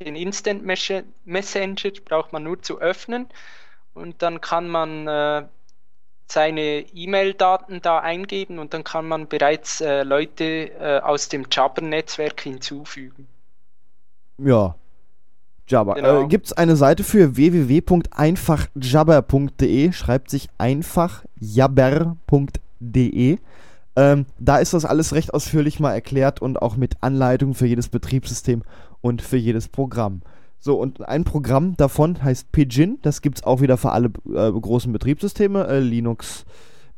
[0.03, 3.27] den Instant Mes- Messenger braucht man nur zu öffnen
[3.93, 5.43] und dann kann man äh,
[6.27, 12.41] seine E-Mail-Daten da eingeben und dann kann man bereits äh, Leute äh, aus dem Jabber-Netzwerk
[12.41, 13.27] hinzufügen.
[14.37, 14.75] Ja.
[15.67, 15.95] Jabber.
[15.95, 16.23] Genau.
[16.23, 23.37] Äh, Gibt es eine Seite für www.einfachjabber.de, schreibt sich einfachjabber.de.
[23.95, 27.89] Ähm, da ist das alles recht ausführlich mal erklärt und auch mit Anleitungen für jedes
[27.89, 28.63] Betriebssystem
[29.03, 30.21] und für jedes Programm.
[30.59, 32.99] So, und ein Programm davon heißt Pidgin.
[33.01, 36.45] Das gibt es auch wieder für alle äh, großen Betriebssysteme, äh, Linux,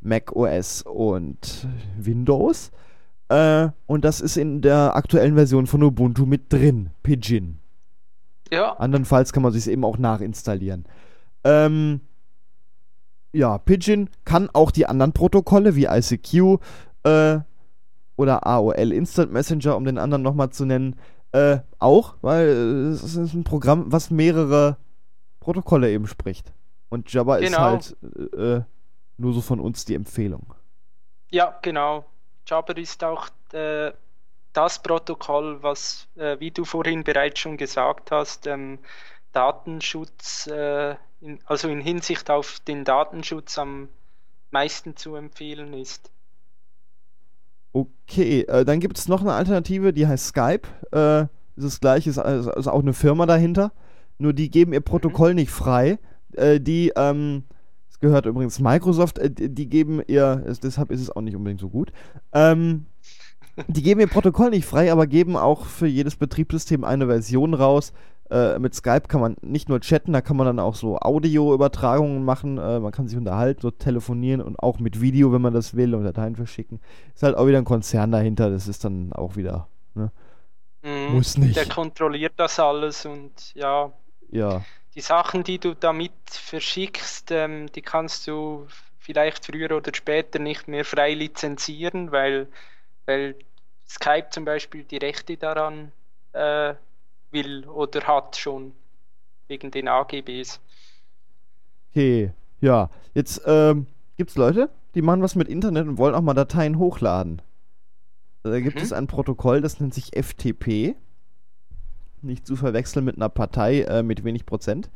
[0.02, 2.72] Mac OS und Windows.
[3.30, 7.58] Äh, und das ist in der aktuellen Version von Ubuntu mit drin, Pidgin.
[8.52, 10.86] Ja, Andernfalls kann man sich eben auch nachinstallieren.
[11.44, 12.02] Ähm,
[13.34, 16.60] ja, Pidgin kann auch die anderen Protokolle wie ICQ
[17.02, 17.40] äh,
[18.16, 20.96] oder AOL Instant Messenger, um den anderen nochmal zu nennen,
[21.36, 24.78] äh, auch, weil äh, es ist ein Programm, was mehrere
[25.40, 26.54] Protokolle eben spricht.
[26.90, 27.60] Und Jabba ist Genau.
[27.60, 27.96] halt
[28.34, 28.62] äh,
[29.18, 30.54] nur so von uns die Empfehlung.
[31.32, 32.06] ja, genau.
[32.48, 33.92] Jabber ist auch äh,
[34.54, 38.80] das Protokoll, was, äh, wie du vorhin bereits schon gesagt hast, ähm,
[39.34, 43.90] Datenschutz, äh, in, also in Hinsicht auf den Datenschutz am
[44.52, 46.12] meisten zu empfehlen ist.
[47.76, 50.62] Okay, äh, dann gibt es noch eine Alternative, die heißt Skype.
[50.94, 51.24] Äh,
[51.58, 53.74] ist das gleiche, ist, ist auch eine Firma dahinter.
[54.18, 56.00] Nur die geben ihr Protokoll nicht frei.
[56.38, 57.44] Äh, die, ähm,
[57.90, 61.60] es gehört übrigens Microsoft, äh, die geben ihr, es, deshalb ist es auch nicht unbedingt
[61.60, 61.92] so gut.
[62.32, 62.86] Ähm,
[63.68, 67.92] die geben ihr Protokoll nicht frei, aber geben auch für jedes Betriebssystem eine Version raus.
[68.32, 72.24] Äh, mit Skype kann man nicht nur chatten, da kann man dann auch so Audioübertragungen
[72.26, 72.58] machen.
[72.58, 75.94] Äh, man kann sich unterhalten, so telefonieren und auch mit Video, wenn man das will,
[75.94, 76.80] und Dateien verschicken.
[77.14, 79.68] Ist halt auch wieder ein Konzern dahinter, das ist dann auch wieder.
[79.94, 80.12] Ne?
[80.84, 81.14] Mhm.
[81.14, 81.56] Muss nicht.
[81.56, 83.92] Der kontrolliert das alles und ja,
[84.30, 84.64] Ja.
[84.96, 88.68] die Sachen, die du damit verschickst, ähm, die kannst du
[89.00, 92.48] vielleicht früher oder später nicht mehr frei lizenzieren, weil,
[93.06, 93.36] weil
[93.88, 95.92] Skype zum Beispiel die Rechte daran
[96.34, 96.74] äh,
[97.36, 98.72] will oder hat schon
[99.48, 100.60] wegen den AGBs.
[101.92, 102.32] Okay,
[102.62, 102.90] ja.
[103.14, 103.86] Jetzt ähm,
[104.18, 107.42] gibt es Leute, die machen was mit Internet und wollen auch mal Dateien hochladen.
[108.44, 108.82] Da gibt Mhm.
[108.82, 110.96] es ein Protokoll, das nennt sich FTP.
[112.22, 114.90] Nicht zu verwechseln mit einer Partei äh, mit wenig Prozent.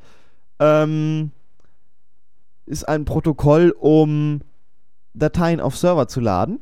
[0.60, 1.32] Ähm,
[2.66, 4.42] ist ein Protokoll, um
[5.14, 6.60] Dateien auf Server zu laden.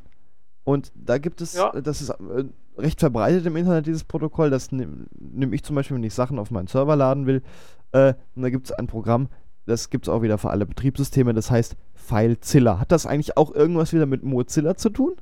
[0.63, 1.71] Und da gibt es, Ja.
[1.71, 2.45] das ist äh,
[2.78, 4.49] recht verbreitet im Internet, dieses Protokoll.
[4.49, 7.43] Das nehme nehm ich zum Beispiel, wenn ich Sachen auf meinen Server laden will.
[7.91, 9.30] Äh, und da gibt es ein Programm,
[9.65, 12.80] das gibt es auch wieder für alle Betriebssysteme, das heißt FileZilla.
[12.80, 15.15] Hat das eigentlich auch irgendwas wieder mit Mozilla zu tun?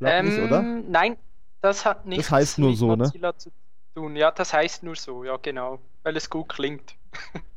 [0.00, 0.60] Glaub nicht, oder?
[0.60, 1.16] Ähm, Nein,
[1.60, 3.04] das hat nichts heißt nur mit so, ne?
[3.04, 3.50] Mozilla zu
[3.94, 4.16] tun.
[4.16, 6.96] Ja, das heißt nur so, ja genau, weil es gut klingt.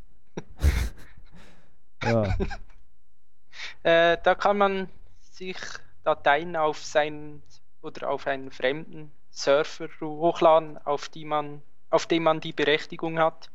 [2.03, 2.35] Ja.
[3.83, 4.89] Äh, da kann man
[5.21, 5.57] sich
[6.03, 7.41] Dateien auf seinen
[7.85, 13.49] oder auf einen fremden Server hochladen, auf die man, auf dem man die Berechtigung hat.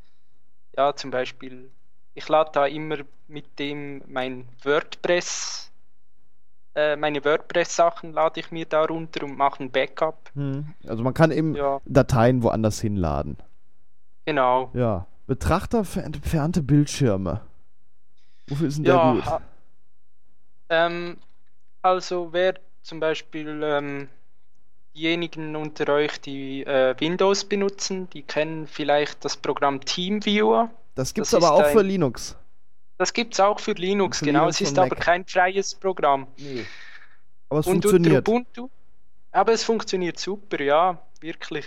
[0.77, 1.71] Ja, zum Beispiel,
[2.15, 5.71] ich lade da immer mit dem mein WordPress,
[6.77, 10.31] äh, meine WordPress-Sachen lade ich mir da runter und mache ein Backup.
[10.35, 10.73] Hm.
[10.87, 13.37] Also man kann eben Ja, Dateien woanders hinladen.
[14.27, 14.71] genau.
[14.75, 15.07] Ja.
[15.27, 17.41] Betrachter für entfernte Bildschirme.
[18.49, 19.27] Wofür ist denn der Ja, gut?
[19.27, 19.41] ha-
[20.71, 21.19] ähm,
[21.83, 24.09] also wer zum Beispiel ähm,
[24.95, 30.71] diejenigen unter euch, die äh, Windows benutzen, die kennen vielleicht das Programm TeamViewer.
[30.95, 32.37] Das gibt's das aber auch ein- für Linux.
[32.99, 34.41] Das gibt es auch für Linux, Für genau.
[34.41, 35.01] Linux es ist aber Mac.
[35.01, 36.27] kein freies Programm.
[36.37, 36.67] Nee.
[37.49, 38.29] Aber es und funktioniert.
[38.29, 38.69] unter Ubuntu,
[39.33, 41.65] aber es funktioniert super, ja, wirklich.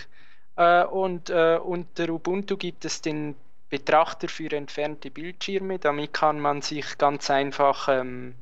[0.56, 3.34] Äh, und äh, unter Ubuntu gibt es den
[3.68, 5.80] Betrachter für entfernte Bildschirme.
[5.80, 8.34] Damit kann man sich ganz einfach ähm,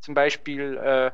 [0.00, 1.10] zum Beispiel, äh,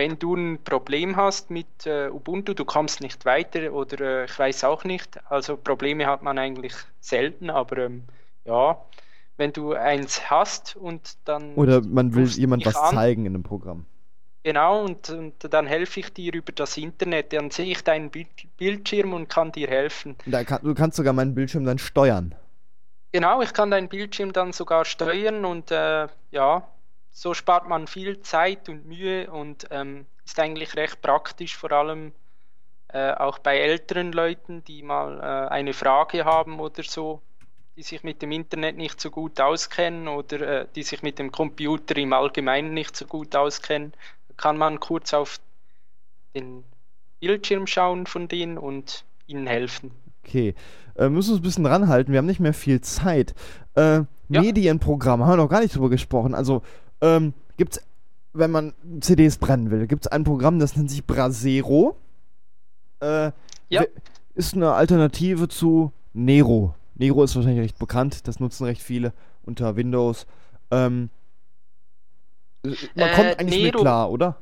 [0.00, 4.38] wenn du ein Problem hast mit äh, Ubuntu, du kommst nicht weiter oder äh, ich
[4.38, 5.20] weiß auch nicht.
[5.30, 8.04] Also Probleme hat man eigentlich selten, aber ähm,
[8.46, 8.78] ja,
[9.36, 11.54] wenn du eins hast und dann.
[11.54, 12.94] Oder man will jemand was an.
[12.94, 13.84] zeigen in einem Programm.
[14.42, 17.34] Genau, und, und dann helfe ich dir über das Internet.
[17.34, 20.16] Dann sehe ich deinen Bild Bildschirm und kann dir helfen.
[20.24, 22.34] Da kann, du kannst sogar meinen Bildschirm dann steuern.
[23.12, 26.66] Genau, ich kann deinen Bildschirm dann sogar steuern und äh, ja,
[27.12, 32.12] so spart man viel Zeit und Mühe und ähm, ist eigentlich recht praktisch, vor allem
[32.88, 37.20] äh, auch bei älteren Leuten, die mal äh, eine Frage haben oder so,
[37.76, 41.30] die sich mit dem Internet nicht so gut auskennen oder äh, die sich mit dem
[41.32, 43.92] Computer im Allgemeinen nicht so gut auskennen,
[44.36, 45.38] kann man kurz auf
[46.34, 46.64] den
[47.20, 49.92] Bildschirm schauen von denen und ihnen helfen.
[50.24, 50.54] Okay.
[50.96, 53.34] Äh, müssen uns ein bisschen ranhalten, wir haben nicht mehr viel Zeit.
[53.74, 54.02] Äh,
[54.32, 54.42] Ja.
[54.42, 56.34] Medienprogramm, haben wir noch gar nicht drüber gesprochen.
[56.34, 56.62] Also,
[57.00, 57.80] ähm, gibt's,
[58.32, 61.96] wenn man CDs brennen will, gibt es ein Programm, das nennt sich Brasero.
[63.00, 63.32] Äh,
[63.68, 63.84] Ja.
[64.34, 66.74] Ist eine Alternative zu Nero.
[66.94, 70.26] Nero ist wahrscheinlich recht bekannt, das nutzen recht viele unter Windows.
[70.70, 71.10] Ähm,
[72.64, 74.36] äh, man Äh, kommt eigentlich mit Nero- klar, oder?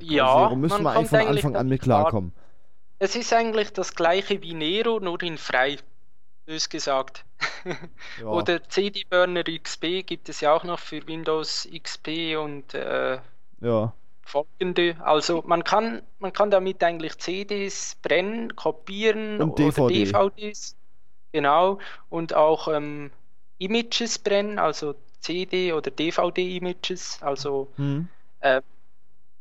[0.00, 2.02] Ja, Brasero müssen man wir eigentlich von Anfang an mit klar.
[2.02, 2.32] klarkommen.
[3.00, 5.76] Es ist eigentlich das gleiche wie Nero, nur in frei,
[6.48, 7.24] bös gesagt.
[8.20, 8.26] Ja.
[8.26, 13.18] Oder CD Burner XP gibt es ja auch noch für Windows XP und äh,
[13.60, 13.92] ja.
[14.22, 14.96] folgende.
[15.00, 20.04] Also man kann, man kann damit eigentlich CDs brennen, kopieren Und oder DVD.
[20.04, 20.76] DVDs.
[21.32, 21.78] Genau.
[22.08, 23.10] Und auch ähm,
[23.58, 27.18] Images brennen, also CD oder DVD-Images.
[27.22, 28.08] Also Hm.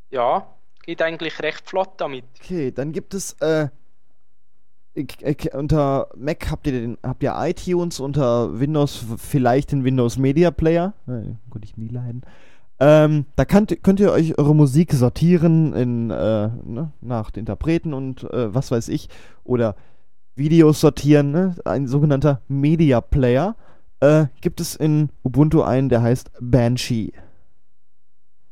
[0.09, 0.47] ja,
[0.83, 2.25] geht eigentlich recht flott damit.
[2.43, 3.69] Okay, dann gibt es äh,
[5.53, 10.93] unter Mac habt ihr den habt ihr iTunes, unter Windows vielleicht den Windows Media Player.
[11.07, 12.23] Äh, konnte ich nie leiden.
[12.79, 18.23] Ähm, da könnt, könnt ihr euch eure Musik sortieren in, äh, ne, nach Interpreten und
[18.23, 19.09] äh, was weiß ich.
[19.43, 19.75] Oder
[20.35, 21.55] Videos sortieren, ne?
[21.65, 23.55] ein sogenannter Media Player.
[23.99, 27.13] Äh, gibt es in Ubuntu einen, der heißt Banshee.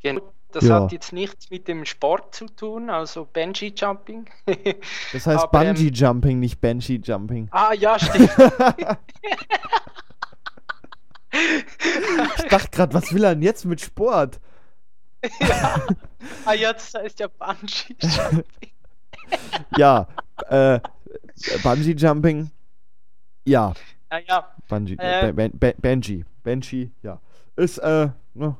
[0.02, 0.22] Genau.
[0.56, 0.84] Das Ja.
[0.84, 4.26] hat jetzt nichts mit dem Sport zu tun, also Bungee Jumping.
[5.12, 7.49] Das heißt Aber, ähm, Bungee Jumping, nicht Banshee Jumping.
[7.51, 8.30] ah ja, stimmt.
[12.38, 14.39] Ich dachte gerade, was will er denn jetzt mit Sport?
[16.45, 18.43] ah ja, das heißt ja Bungee Jumping.
[19.78, 20.08] Ja,
[20.49, 20.80] äh,
[21.64, 22.51] Bungee Jumping.
[23.45, 23.74] Ja,
[24.10, 25.34] Ah ja, Bungee, Äh.
[25.34, 27.20] ben, ben, Banshee, Banshee, ja.
[27.58, 28.56] Ist, äh, ne,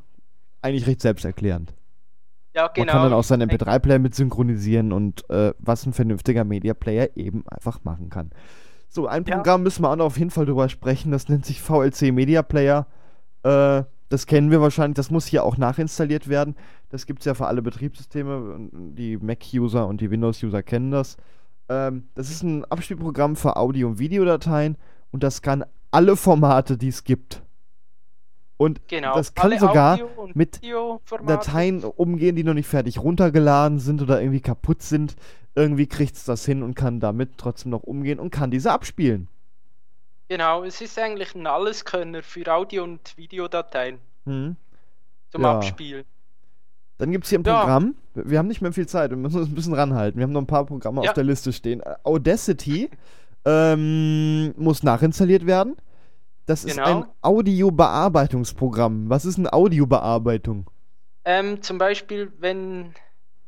[0.62, 1.74] eigentlich recht selbsterklärend.
[2.56, 2.92] Ja Man genau.
[2.94, 7.84] kann dann auch seinen MP3-Player mit synchronisieren und äh, was ein vernünftiger Media-Player eben einfach
[7.84, 8.32] machen kann.
[8.90, 9.36] So, ein Ja.
[9.36, 12.42] Programm müssen wir auch noch auf jeden Fall drüber sprechen, das nennt sich VLC Media
[12.42, 12.88] Player.
[13.44, 16.56] Äh, das kennen wir wahrscheinlich, das muss hier auch nachinstalliert werden.
[16.90, 18.70] Das gibt es ja für alle Betriebssysteme.
[18.72, 21.18] Die Mac-User und die Windows-User kennen das.
[21.68, 24.78] Ähm, das ist ein Abspielprogramm für Audio- und Videodateien
[25.12, 27.42] und das kann alle Formate, die es gibt.
[28.58, 29.16] Und genau.
[29.16, 30.00] das kann Alle sogar
[30.34, 30.62] mit.
[31.26, 35.16] Dateien umgehen, die noch nicht fertig runtergeladen sind oder irgendwie kaputt sind.
[35.56, 39.28] Irgendwie kriegt es das hin und kann damit trotzdem noch umgehen und kann diese abspielen.
[40.30, 44.56] Genau, es ist eigentlich ein Alleskönner für Audio- und Videodateien Hm.
[45.30, 45.56] zum Ja.
[45.58, 46.04] Abspielen.
[46.98, 47.60] Dann gibt es hier ein Ja.
[47.60, 47.96] Programm.
[48.16, 50.18] Wir haben nicht mehr viel Zeit, wir müssen uns ein bisschen ranhalten.
[50.18, 51.10] Wir haben noch ein paar Programme Ja.
[51.10, 51.82] auf der Liste stehen.
[52.04, 52.90] Audacity
[53.46, 55.76] ähm, muss nachinstalliert werden.
[56.46, 57.02] Das ist Genau.
[57.02, 59.10] ein Audiobearbeitungsprogramm.
[59.10, 60.70] Was ist eine Audiobearbeitung?
[61.26, 62.94] Ähm, zum Beispiel, wenn,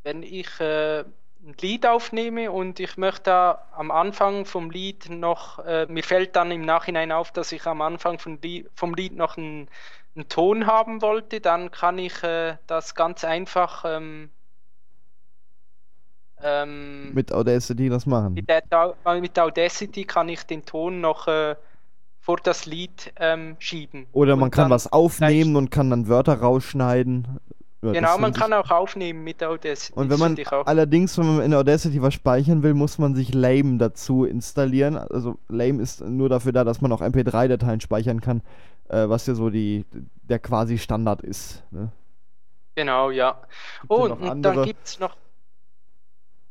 [0.03, 5.85] wenn ich äh, ein Lied aufnehme und ich möchte am Anfang vom Lied noch, äh,
[5.87, 9.37] mir fällt dann im Nachhinein auf, dass ich am Anfang vom Lied, vom Lied noch
[9.37, 9.69] einen,
[10.15, 14.31] einen Ton haben wollte, dann kann ich äh, das ganz einfach ähm,
[16.41, 18.33] ähm, Mit Audacity das machen.
[18.33, 21.55] mit Audacity kann ich den Ton noch äh,
[22.27, 24.05] vor das Lied ähm, schieben.
[24.11, 27.39] Oder man kann was aufnehmen und kann dann Wörter rausschneiden.
[27.81, 29.97] Ja, Genau, man kann auch aufnehmen mit Audacity.
[29.97, 33.77] Und wenn man allerdings, wenn man in Audacity was speichern will, muss man sich Lame
[33.77, 34.97] dazu installieren.
[34.97, 38.41] Also Lame ist nur dafür da, dass man auch MP3-Dateien speichern kann,
[38.89, 39.85] äh, was ja so die
[40.23, 41.63] der quasi Standard ist.
[41.71, 41.93] Ne?
[42.75, 43.39] Genau, ja.
[43.79, 44.53] Gibt Oh, und andere.
[44.53, 45.15] dann gibt es noch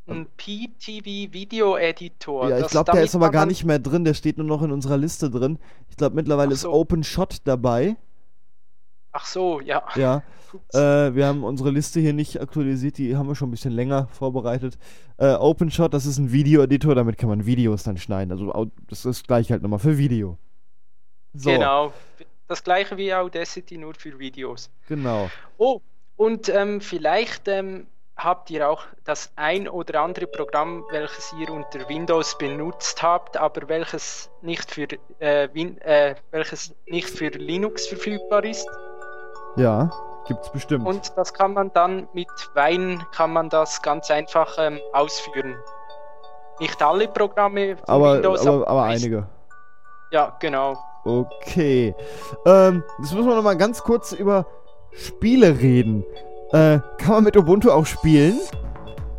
[0.07, 2.49] einen PTV Video Editor.
[2.49, 4.71] Ja, ich glaube, der ist aber gar nicht mehr drin, der steht nur noch in
[4.71, 5.59] unserer Liste drin.
[5.89, 6.73] Ich glaube, mittlerweile Ach ist so.
[6.73, 7.97] OpenShot dabei.
[9.13, 9.83] Ach so, ja.
[9.97, 10.23] Ja,
[10.75, 14.09] äh, wir haben unsere Liste hier nicht aktualisiert, die haben wir schon ein bisschen länger
[14.09, 14.79] vorbereitet.
[15.17, 18.31] Äh, OpenShot, das ist ein Video-Editor, damit kann man Videos dann schneiden.
[18.31, 20.39] Also das ist gleich halt nochmal für Video.
[21.33, 21.93] So, Genau.
[22.49, 24.71] Das gleiche wie Audacity, nur für Videos.
[24.87, 25.29] genau.
[25.59, 25.81] Oh,
[26.17, 27.87] und ähm, vielleicht ähm,
[28.17, 33.69] habt ihr auch das ein oder andere Programm, welches ihr unter Windows benutzt habt, aber
[33.69, 34.89] welches nicht für,
[35.19, 38.69] äh, Win äh, welches nicht für Linux verfügbar ist.
[39.57, 39.91] Ja,
[40.27, 40.87] gibt's bestimmt.
[40.87, 45.57] Und das kann man dann mit Wein kann man das ganz einfach ähm, ausführen.
[46.59, 49.27] Nicht alle Programme aber, Windows, aber, aber einige.
[50.11, 50.79] Ja, genau.
[51.05, 51.95] Okay.
[52.47, 54.47] Ähm, jetzt müssen wir noch mal ganz kurz über
[54.93, 56.05] Spiele reden.
[56.53, 58.39] Äh, kann man mit Ubuntu auch spielen?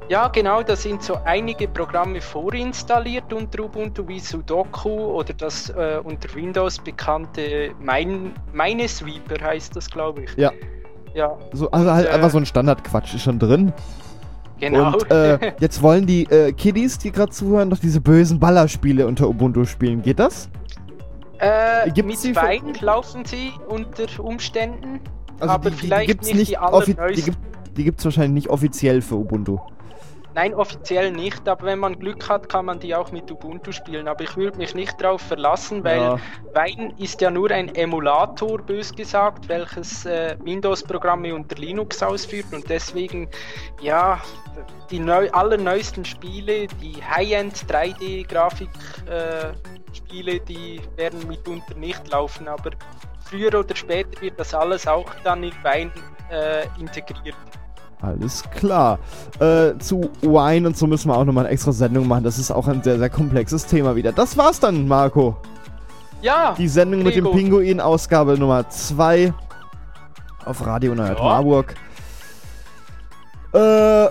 [0.09, 5.99] Ja, genau, da sind so einige Programme vorinstalliert unter Ubuntu wie Sudoku oder das äh,
[6.01, 10.33] unter Windows bekannte mein, Minesweeper heißt das, glaube ich.
[10.37, 10.51] Ja.
[11.13, 12.11] Ja, So, also halt Äh.
[12.11, 13.73] einfach so ein Standardquatsch ist schon drin.
[14.59, 14.93] genau.
[14.93, 19.27] Und äh, jetzt wollen die äh, Kiddies, die gerade zuhören, doch diese bösen Ballerspiele unter
[19.27, 20.01] Ubuntu spielen.
[20.03, 20.47] Geht das?
[21.39, 24.99] äh, gibt's mit Wein laufen sie unter Umständen,
[25.39, 27.25] Also aber die, die, vielleicht die gibt's nicht die offi- die, allerneuesten.
[27.25, 29.59] gibt, gibt's wahrscheinlich nicht offiziell für Ubuntu.
[30.35, 34.07] Nein, offiziell nicht, aber wenn man Glück hat, kann man die auch mit Ubuntu spielen.
[34.07, 36.19] Aber ich würde mich nicht darauf verlassen, weil Ja.
[36.53, 42.69] Wine ist ja nur ein Emulator, bös gesagt, welches äh, Windows-Programme unter Linux ausführt und
[42.69, 43.27] deswegen,
[43.81, 44.19] ja,
[44.91, 47.67] die neu allerneuesten Spiele, die High-End
[49.91, 52.71] 3D-Grafik-Spiele, die werden mitunter nicht laufen, aber
[53.29, 55.91] früher oder später wird das alles auch dann in Wine
[56.31, 57.35] äh, integriert.
[58.01, 58.99] Alles klar.
[59.39, 62.23] Äh, zu Wine und so müssen wir auch nochmal eine extra Sendung machen.
[62.23, 64.11] Das ist auch ein sehr, sehr komplexes Thema wieder.
[64.11, 65.35] Das war's dann, Marco.
[66.21, 67.37] Ja, Die Sendung mit dem Gregor.
[67.39, 69.33] Pinguin, Ausgabe Nummer 2
[70.45, 71.23] auf Radio Neuert Ja.
[71.25, 71.75] Marburg.
[73.53, 74.07] Äh,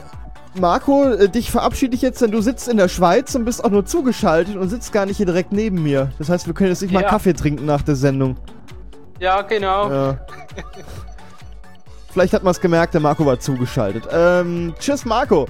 [0.58, 3.70] Marco, äh, dich verabschiede ich jetzt, denn du sitzt in der Schweiz und bist auch
[3.70, 6.10] nur zugeschaltet und sitzt gar nicht hier direkt neben mir.
[6.18, 7.08] Das heißt, wir können jetzt nicht mal Ja.
[7.08, 8.36] Kaffee trinken nach der Sendung.
[9.20, 9.90] ja, genau.
[9.90, 10.18] Ja.
[12.12, 14.04] Vielleicht hat man es gemerkt, der Marco war zugeschaltet.
[14.10, 15.46] Ähm, tschüss, Marco.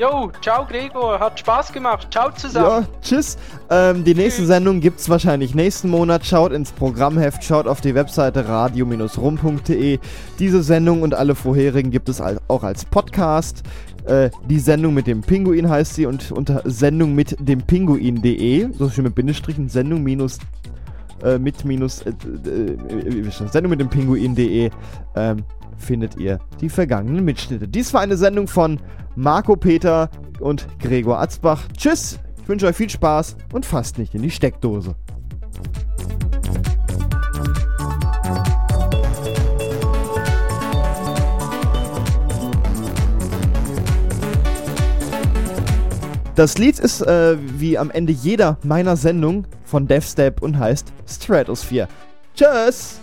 [0.00, 2.08] Jo, ciao Gregor, hat Spaß gemacht.
[2.10, 2.86] Ciao zusammen.
[2.86, 3.36] Ja, tschüss.
[3.68, 4.46] Ähm, die nächste.
[4.46, 6.24] Sendung gibt's wahrscheinlich nächsten Monat.
[6.24, 9.98] Schaut ins Programmheft, schaut auf die Webseite radio-rum.de.
[10.38, 13.62] Diese Sendung und alle vorherigen gibt es auch als Podcast.
[14.06, 18.88] Äh, die Sendung mit dem Pinguin heißt sie und unter Sendung mit dem Pinguin.de, so
[18.88, 20.38] schön mit Bindestrichen, Sendung minus
[21.22, 22.14] äh, mit minus äh,
[22.46, 24.70] äh, äh, Sendung mit dem Pinguin.de
[25.14, 25.44] ähm,
[25.80, 27.66] findet ihr die vergangenen Mitschnitte.
[27.66, 28.80] Dies war eine Sendung von
[29.16, 31.66] Marco Peter und Gregor Atzbach.
[31.76, 34.94] Tschüss, ich wünsche euch viel Spaß und fasst nicht in die Steckdose.
[46.40, 51.88] Das Lied ist äh, wie am Ende jeder meiner Sendung von DevStep und heißt Stratosphere.
[52.34, 52.98] Tschüss!